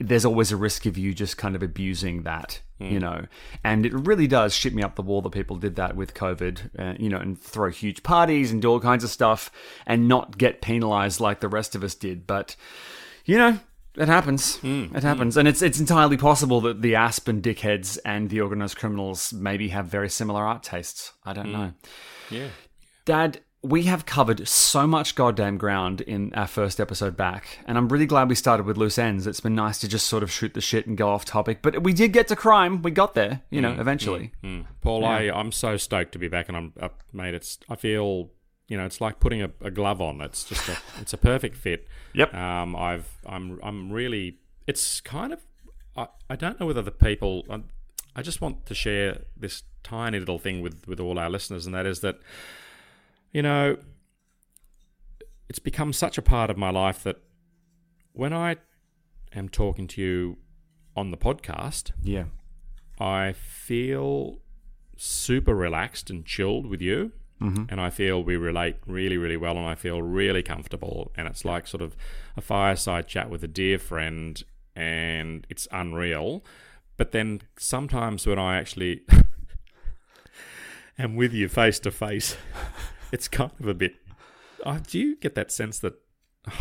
there's 0.00 0.24
always 0.24 0.50
a 0.50 0.56
risk 0.56 0.86
of 0.86 0.98
you 0.98 1.14
just 1.14 1.36
kind 1.36 1.54
of 1.54 1.62
abusing 1.62 2.24
that, 2.24 2.60
you 2.80 2.98
know. 2.98 3.26
And 3.62 3.86
it 3.86 3.92
really 3.92 4.26
does 4.26 4.52
shit 4.52 4.74
me 4.74 4.82
up 4.82 4.96
the 4.96 5.02
wall 5.02 5.22
that 5.22 5.30
people 5.30 5.56
did 5.56 5.76
that 5.76 5.94
with 5.94 6.14
COVID, 6.14 6.80
uh, 6.80 6.94
you 6.98 7.08
know, 7.08 7.18
and 7.18 7.40
throw 7.40 7.70
huge 7.70 8.02
parties 8.02 8.50
and 8.50 8.60
do 8.60 8.68
all 8.68 8.80
kinds 8.80 9.04
of 9.04 9.10
stuff 9.10 9.52
and 9.86 10.08
not 10.08 10.36
get 10.36 10.62
penalized 10.62 11.20
like 11.20 11.38
the 11.38 11.48
rest 11.48 11.76
of 11.76 11.84
us 11.84 11.94
did. 11.94 12.26
But, 12.26 12.56
you 13.24 13.38
know, 13.38 13.60
it 13.96 14.08
happens. 14.08 14.56
Hmm, 14.56 14.86
it 14.94 15.02
happens, 15.02 15.34
hmm. 15.34 15.40
and 15.40 15.48
it's 15.48 15.62
it's 15.62 15.80
entirely 15.80 16.16
possible 16.16 16.60
that 16.62 16.82
the 16.82 16.94
Aspen 16.94 17.42
dickheads 17.42 17.98
and 18.04 18.30
the 18.30 18.40
organized 18.40 18.76
criminals 18.76 19.32
maybe 19.32 19.68
have 19.68 19.86
very 19.86 20.08
similar 20.08 20.44
art 20.44 20.62
tastes. 20.62 21.12
I 21.24 21.32
don't 21.32 21.46
hmm. 21.46 21.52
know. 21.52 21.72
Yeah. 22.30 22.48
Dad, 23.04 23.40
we 23.62 23.84
have 23.84 24.06
covered 24.06 24.46
so 24.48 24.86
much 24.86 25.14
goddamn 25.14 25.56
ground 25.56 26.00
in 26.00 26.34
our 26.34 26.46
first 26.46 26.80
episode 26.80 27.16
back, 27.16 27.58
and 27.66 27.78
I'm 27.78 27.88
really 27.88 28.06
glad 28.06 28.28
we 28.28 28.34
started 28.34 28.66
with 28.66 28.76
loose 28.76 28.98
ends. 28.98 29.26
It's 29.26 29.40
been 29.40 29.54
nice 29.54 29.78
to 29.80 29.88
just 29.88 30.08
sort 30.08 30.22
of 30.22 30.32
shoot 30.32 30.54
the 30.54 30.60
shit 30.60 30.86
and 30.86 30.96
go 30.96 31.10
off 31.10 31.24
topic, 31.24 31.62
but 31.62 31.82
we 31.82 31.92
did 31.92 32.12
get 32.12 32.28
to 32.28 32.36
crime. 32.36 32.82
We 32.82 32.90
got 32.90 33.14
there, 33.14 33.42
you 33.50 33.60
know, 33.60 33.76
eventually. 33.78 34.32
Mm. 34.42 34.66
Paul, 34.80 35.04
I, 35.04 35.30
I'm 35.30 35.52
so 35.52 35.76
stoked 35.76 36.12
to 36.12 36.18
be 36.18 36.28
back, 36.28 36.48
and 36.48 36.56
I'm, 36.56 36.72
uh, 36.80 36.88
mate. 37.12 37.34
It's 37.34 37.58
I 37.68 37.76
feel, 37.76 38.30
you 38.72 38.78
know, 38.78 38.86
it's 38.86 39.02
like 39.02 39.20
putting 39.20 39.42
a, 39.42 39.50
a 39.60 39.70
glove 39.70 40.00
on. 40.00 40.22
It's 40.22 40.44
just 40.44 40.66
a, 40.66 40.78
it's 41.02 41.12
a 41.12 41.18
perfect 41.18 41.56
fit. 41.58 41.86
Yep. 42.14 42.32
Um, 42.32 42.74
I've, 42.74 43.06
I'm, 43.26 43.60
I'm 43.62 43.92
really. 43.92 44.38
It's 44.66 45.02
kind 45.02 45.30
of. 45.34 45.40
I, 45.94 46.06
I 46.30 46.36
don't 46.36 46.58
know 46.58 46.64
whether 46.64 46.80
the 46.80 46.90
people. 46.90 47.44
I, 47.50 47.60
I 48.16 48.22
just 48.22 48.40
want 48.40 48.64
to 48.64 48.74
share 48.74 49.24
this 49.36 49.64
tiny 49.82 50.18
little 50.18 50.38
thing 50.38 50.62
with 50.62 50.86
with 50.86 51.00
all 51.00 51.18
our 51.18 51.28
listeners, 51.28 51.66
and 51.66 51.74
that 51.74 51.84
is 51.84 52.00
that, 52.00 52.16
you 53.30 53.42
know, 53.42 53.76
it's 55.50 55.58
become 55.58 55.92
such 55.92 56.16
a 56.16 56.22
part 56.22 56.48
of 56.48 56.56
my 56.56 56.70
life 56.70 57.02
that 57.02 57.16
when 58.14 58.32
I 58.32 58.56
am 59.34 59.50
talking 59.50 59.86
to 59.88 60.00
you 60.00 60.38
on 60.96 61.10
the 61.10 61.18
podcast, 61.18 61.90
Yeah. 62.02 62.24
I 62.98 63.32
feel 63.34 64.38
super 64.96 65.54
relaxed 65.54 66.08
and 66.08 66.24
chilled 66.24 66.66
with 66.66 66.80
you. 66.80 67.12
And 67.68 67.80
I 67.80 67.90
feel 67.90 68.22
we 68.22 68.36
relate 68.36 68.76
really, 68.86 69.16
really 69.16 69.36
well, 69.36 69.56
and 69.56 69.66
I 69.66 69.74
feel 69.74 70.02
really 70.02 70.42
comfortable. 70.42 71.12
And 71.16 71.26
it's 71.28 71.44
like 71.44 71.66
sort 71.66 71.82
of 71.82 71.96
a 72.36 72.40
fireside 72.40 73.08
chat 73.08 73.30
with 73.30 73.42
a 73.42 73.48
dear 73.48 73.78
friend, 73.78 74.42
and 74.76 75.46
it's 75.50 75.68
unreal. 75.72 76.44
But 76.96 77.12
then 77.12 77.42
sometimes 77.58 78.26
when 78.26 78.38
I 78.38 78.58
actually 78.58 79.02
am 80.98 81.16
with 81.16 81.32
you 81.32 81.48
face 81.48 81.78
to 81.80 81.90
face, 81.90 82.36
it's 83.12 83.28
kind 83.28 83.52
of 83.58 83.66
a 83.66 83.74
bit. 83.74 83.94
Oh, 84.64 84.78
do 84.86 84.98
you 84.98 85.16
get 85.16 85.34
that 85.34 85.50
sense 85.50 85.78
that 85.80 85.94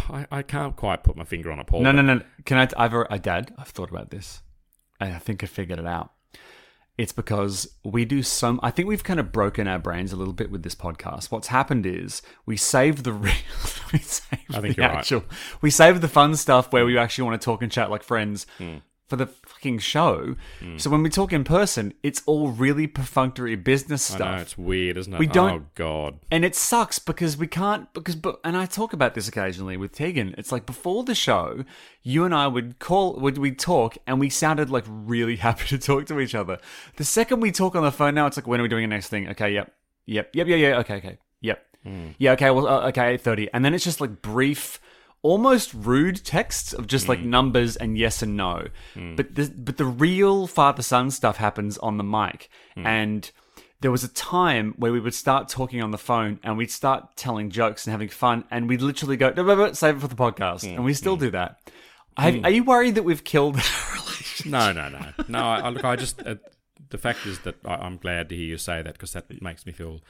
I, 0.10 0.26
I 0.32 0.42
can't 0.42 0.76
quite 0.76 1.04
put 1.04 1.16
my 1.16 1.24
finger 1.24 1.52
on 1.52 1.60
it, 1.60 1.68
Paul? 1.68 1.82
No, 1.82 1.92
no, 1.92 2.02
no. 2.02 2.22
Can 2.46 2.58
I? 2.58 2.68
I've, 2.78 2.94
uh, 2.94 3.18
Dad, 3.18 3.54
I've 3.58 3.70
thought 3.70 3.90
about 3.90 4.10
this. 4.10 4.42
I 5.00 5.18
think 5.18 5.44
I 5.44 5.48
figured 5.48 5.80
it 5.80 5.88
out. 5.88 6.12
It's 6.98 7.12
because 7.14 7.68
we 7.84 8.06
do 8.06 8.22
some. 8.22 8.60
I 8.62 8.70
think 8.70 8.88
we've 8.88 9.04
kind 9.04 9.20
of 9.20 9.32
broken 9.32 9.68
our 9.68 9.80
brains 9.80 10.12
a 10.14 10.16
little 10.16 10.34
bit 10.34 10.52
with 10.52 10.62
this 10.64 10.76
podcast. 10.76 11.32
What's 11.32 11.48
happened 11.48 11.86
is 11.86 12.22
we 12.46 12.58
save 12.58 13.04
the 13.04 13.14
real. 13.14 13.34
we 13.94 14.00
save 14.00 14.40
I 14.52 14.62
think 14.62 14.76
the 14.76 14.82
you're 14.84 14.90
right. 14.90 14.98
actual. 15.00 15.24
We 15.62 15.72
save 15.72 16.02
the 16.02 16.08
fun 16.08 16.36
stuff 16.36 16.72
where 16.72 16.86
we 16.86 16.98
actually 16.98 17.24
want 17.30 17.42
to 17.42 17.46
talk 17.46 17.62
and 17.64 17.72
chat 17.72 17.90
like 17.90 18.04
friends 18.04 18.46
Hmm. 18.58 18.78
For 19.12 19.18
the 19.18 19.28
fucking 19.28 19.78
show. 19.80 20.36
So 20.78 20.90
when 20.90 21.04
we 21.04 21.10
talk 21.10 21.34
in 21.34 21.44
person, 21.44 21.94
it's 22.02 22.22
all 22.26 22.48
really 22.48 22.88
perfunctory 22.88 23.58
business 23.58 24.02
stuff. 24.04 24.22
I 24.22 24.36
know 24.38 24.42
it's 24.42 24.58
weird, 24.58 24.96
isn't 24.98 25.14
it? 25.14 25.20
We 25.20 25.28
don't- 25.28 25.52
Oh 25.52 25.66
God. 25.76 26.20
And 26.32 26.46
it 26.46 26.56
sucks 26.56 26.98
because 26.98 27.36
we 27.36 27.46
can't 27.48 27.92
because 27.94 28.16
but 28.16 28.40
and 28.46 28.56
I 28.56 28.66
talk 28.66 28.94
about 28.94 29.14
this 29.14 29.28
occasionally 29.28 29.76
with 29.76 29.92
Tegan. 29.92 30.34
It's 30.38 30.52
like 30.54 30.66
before 30.66 31.04
the 31.04 31.14
show, 31.14 31.66
you 32.04 32.24
and 32.24 32.34
I 32.34 32.48
would 32.48 32.80
call 32.80 33.16
would 33.20 33.38
we 33.38 33.52
talk 33.52 33.98
and 34.08 34.18
we 34.18 34.30
sounded 34.30 34.70
like 34.70 34.86
really 34.88 35.36
happy 35.48 35.68
to 35.68 35.78
talk 35.78 36.06
to 36.06 36.20
each 36.22 36.34
other. 36.34 36.58
The 36.96 37.04
second 37.04 37.42
we 37.42 37.52
talk 37.52 37.76
on 37.76 37.84
the 37.84 37.92
phone 37.92 38.16
now, 38.16 38.28
it's 38.28 38.38
like 38.38 38.48
when 38.48 38.62
are 38.62 38.64
we 38.64 38.70
doing 38.70 38.84
the 38.90 38.96
next 38.96 39.10
thing? 39.10 39.28
Okay, 39.28 39.54
yep. 39.54 39.74
Yep. 40.06 40.30
Yep, 40.34 40.48
yeah, 40.48 40.56
yeah, 40.56 40.78
okay, 40.80 40.96
okay. 40.96 41.18
Yep. 41.42 41.60
Yeah, 42.18 42.32
okay, 42.34 42.50
well 42.52 42.68
uh, 42.68 42.88
okay, 42.90 43.18
8:30. 43.18 43.50
And 43.54 43.66
then 43.66 43.74
it's 43.74 43.84
just 43.84 44.00
like 44.00 44.22
brief 44.22 44.80
almost 45.24 45.74
rude 45.74 46.24
texts 46.26 46.74
of 46.74 46.88
just 46.88 47.08
like 47.08 47.20
hmm. 47.20 47.30
numbers 47.30 47.76
and 47.76 47.98
yes 47.98 48.22
and 48.22 48.36
no. 48.36 48.68
Hmm. 48.94 49.16
But 49.16 49.36
the 49.36 49.54
but 49.56 49.78
the 49.78 49.86
real 49.86 50.48
father 50.48 50.82
son 50.82 51.12
stuff 51.12 51.38
happens 51.38 51.78
on 51.78 51.98
the 51.98 52.04
mic. 52.04 52.50
Hmm. 52.76 52.88
And 52.88 53.32
there 53.82 53.92
was 53.92 54.04
a 54.04 54.08
time 54.10 54.74
where 54.78 54.92
we 54.92 55.00
would 55.00 55.14
start 55.14 55.50
talking 55.50 55.82
on 55.82 55.92
the 55.92 55.98
phone 55.98 56.40
and 56.44 56.58
we'd 56.58 56.72
start 56.72 57.16
telling 57.16 57.50
jokes 57.50 57.86
and 57.86 57.92
having 57.92 58.10
fun 58.10 58.44
and 58.52 58.70
we'd 58.70 58.82
literally 58.82 59.18
go 59.18 59.34
no, 59.36 59.44
no, 59.44 59.56
no, 59.56 59.74
save 59.74 59.98
it 59.98 60.00
for 60.00 60.08
the 60.08 60.16
podcast. 60.16 60.64
And 60.64 60.84
we 60.84 60.94
still 60.94 61.18
do 61.18 61.32
that. 61.32 61.60
Have, 62.18 62.44
are 62.44 62.52
you 62.52 62.64
worried 62.64 62.96
that 62.96 63.04
we've 63.04 63.24
killed 63.24 63.56
our 63.56 63.64
relationship? 63.94 64.46
No, 64.52 64.72
no, 64.72 64.90
no, 64.90 65.06
no. 65.28 65.40
I, 65.40 65.60
I 65.60 65.70
look, 65.70 65.84
I 65.84 65.96
just 65.96 66.22
uh, 66.26 66.36
the 66.90 66.98
fact 66.98 67.26
is 67.26 67.40
that 67.40 67.56
I, 67.66 67.76
I'm 67.76 67.98
glad 67.98 68.30
to 68.30 68.36
hear 68.36 68.46
you 68.46 68.58
say 68.58 68.82
that 68.82 68.94
because 68.94 69.14
that 69.14 69.42
makes 69.42 69.66
me 69.66 69.72
feel 69.72 70.02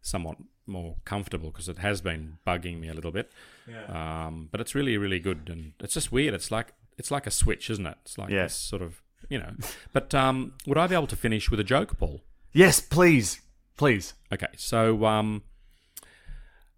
somewhat 0.00 0.38
more 0.66 0.96
comfortable 1.04 1.50
because 1.50 1.68
it 1.68 1.78
has 1.78 2.00
been 2.00 2.38
bugging 2.46 2.80
me 2.80 2.88
a 2.88 2.94
little 2.94 3.12
bit. 3.12 3.30
Yeah. 3.68 4.26
Um, 4.26 4.48
but 4.50 4.60
it's 4.60 4.74
really, 4.74 4.96
really 4.98 5.18
good, 5.20 5.48
and 5.48 5.72
it's 5.80 5.94
just 5.94 6.10
weird. 6.12 6.34
It's 6.34 6.50
like 6.50 6.72
it's 6.98 7.10
like 7.10 7.26
a 7.26 7.30
switch, 7.30 7.70
isn't 7.70 7.86
it? 7.86 7.96
It's 8.02 8.18
like 8.18 8.30
Yeah. 8.30 8.44
this 8.44 8.54
sort 8.54 8.82
of 8.82 9.02
you 9.28 9.38
know. 9.38 9.52
But 9.92 10.14
um, 10.14 10.54
would 10.66 10.76
I 10.78 10.86
be 10.86 10.94
able 10.94 11.06
to 11.08 11.16
finish 11.16 11.50
with 11.50 11.60
a 11.60 11.64
joke, 11.64 11.96
Paul? 11.98 12.22
yes 12.54 12.80
please 12.80 13.40
please 13.78 14.12
Okay, 14.32 14.48
so 14.56 15.04
um, 15.06 15.42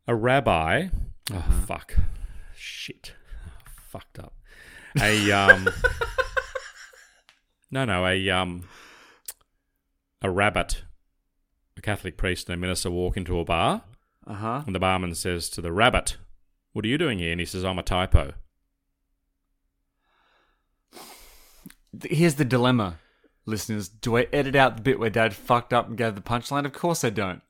a 0.07 0.15
rabbi. 0.15 0.89
Oh 1.33 1.45
fuck, 1.67 1.95
shit, 2.55 3.15
fucked 3.89 4.19
up. 4.19 4.35
A 5.01 5.33
um, 5.33 5.69
no, 7.71 7.85
no, 7.85 8.07
a 8.07 8.31
um, 8.31 8.69
a 10.23 10.31
rabbit, 10.31 10.85
a 11.77 11.81
Catholic 11.81 12.17
priest 12.17 12.49
and 12.49 12.55
a 12.55 12.57
minister 12.61 12.91
walk 12.91 13.17
into 13.17 13.39
a 13.41 13.45
bar, 13.45 13.83
uh-huh 14.27 14.63
and 14.67 14.75
the 14.75 14.79
barman 14.81 15.15
says 15.15 15.49
to 15.51 15.61
the 15.61 15.73
rabbit, 15.73 16.17
"What 16.75 16.85
are 16.85 16.89
you 16.89 16.99
doing 16.99 17.19
here?" 17.19 17.33
And 17.33 17.41
he 17.41 17.47
says, 17.47 17.65
"I'm 17.65 17.79
a 17.79 17.83
typo." 17.83 18.35
here's 22.03 22.35
the 22.35 22.45
dilemma 22.45 22.99
listeners 23.47 23.89
do 23.89 24.17
I 24.17 24.27
edit 24.33 24.57
out 24.57 24.77
the 24.77 24.83
bit 24.83 24.99
where 24.99 25.11
dad 25.11 25.35
fucked 25.35 25.73
up 25.73 25.89
and 25.89 25.97
gave 25.97 26.15
the 26.15 26.21
punchline 26.21 26.65
of 26.65 26.73
course 26.73 27.05
I 27.05 27.11
don't 27.11 27.43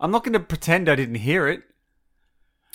I'm 0.00 0.10
not 0.10 0.24
going 0.24 0.32
to 0.32 0.40
pretend 0.40 0.88
I 0.88 0.96
didn't 0.96 1.16
hear 1.16 1.46
it 1.46 1.62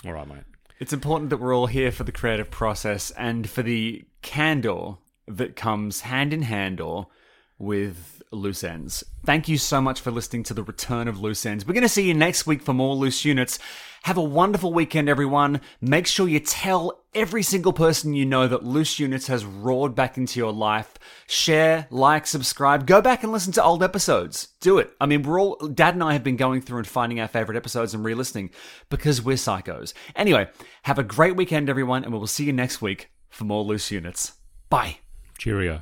All 0.06 0.14
right, 0.14 0.28
mate. 0.28 0.44
It's 0.80 0.94
important 0.94 1.30
that 1.30 1.38
we're 1.38 1.56
all 1.56 1.68
here 1.68 1.92
for 1.92 2.06
the 2.06 2.12
creative 2.12 2.50
process 2.50 3.12
and 3.12 3.50
for 3.50 3.62
the 3.62 4.06
candor 4.22 4.94
that 5.28 5.58
comes 5.58 6.02
hand 6.02 6.34
in 6.34 6.44
hand 6.44 6.80
or 6.80 7.08
with 7.58 8.19
loose 8.32 8.64
ends. 8.64 9.04
Thank 9.26 9.48
you 9.48 9.58
so 9.58 9.82
much 9.82 10.02
for 10.02 10.12
listening 10.12 10.44
to 10.44 10.54
the 10.54 10.64
return 10.64 11.08
of 11.08 11.20
loose 11.20 11.46
ends. 11.46 11.66
We're 11.66 11.74
going 11.74 11.82
to 11.84 11.90
see 11.90 12.08
you 12.08 12.14
next 12.14 12.46
week 12.46 12.62
for 12.62 12.74
more 12.74 12.96
loose 12.96 13.26
units. 13.26 13.60
Have 14.04 14.18
a 14.18 14.24
wonderful 14.24 14.72
weekend, 14.72 15.10
everyone. 15.10 15.62
Make 15.82 16.08
sure 16.08 16.28
you 16.28 16.40
tell 16.40 17.04
every 17.14 17.44
single 17.44 17.74
person 17.74 18.14
you 18.14 18.26
know 18.26 18.48
that 18.48 18.64
loose 18.64 18.98
units 19.00 19.28
has 19.28 19.44
roared 19.44 19.94
back 19.94 20.18
into 20.18 20.40
your 20.40 20.54
life. 20.54 20.94
Share, 21.28 21.88
like, 21.90 22.26
subscribe. 22.26 22.88
Go 22.88 23.02
back 23.02 23.24
and 23.24 23.32
listen 23.32 23.52
to 23.54 23.64
old 23.64 23.84
episodes. 23.84 24.50
Do 24.62 24.78
it. 24.78 24.92
I 25.02 25.06
mean, 25.06 25.24
we're 25.24 25.42
all, 25.42 25.56
Dad 25.56 25.96
and 25.96 26.04
I 26.04 26.14
have 26.14 26.24
been 26.24 26.38
going 26.38 26.62
through 26.62 26.78
and 26.78 26.88
finding 26.88 27.20
our 27.20 27.28
favorite 27.28 27.58
episodes 27.58 27.94
and 27.94 28.06
re 28.06 28.14
listening 28.14 28.52
because 28.90 29.22
we're 29.22 29.36
psychos. 29.36 29.94
Anyway, 30.16 30.48
have 30.84 31.00
a 31.00 31.04
great 31.04 31.36
weekend, 31.36 31.70
everyone, 31.70 32.04
and 32.04 32.14
we 32.14 32.20
will 32.20 32.28
see 32.28 32.46
you 32.46 32.54
next 32.54 32.82
week 32.82 33.10
for 33.30 33.44
more 33.44 33.64
loose 33.64 33.92
units. 33.92 34.34
Bye. 34.70 35.00
Cheerio. 35.38 35.82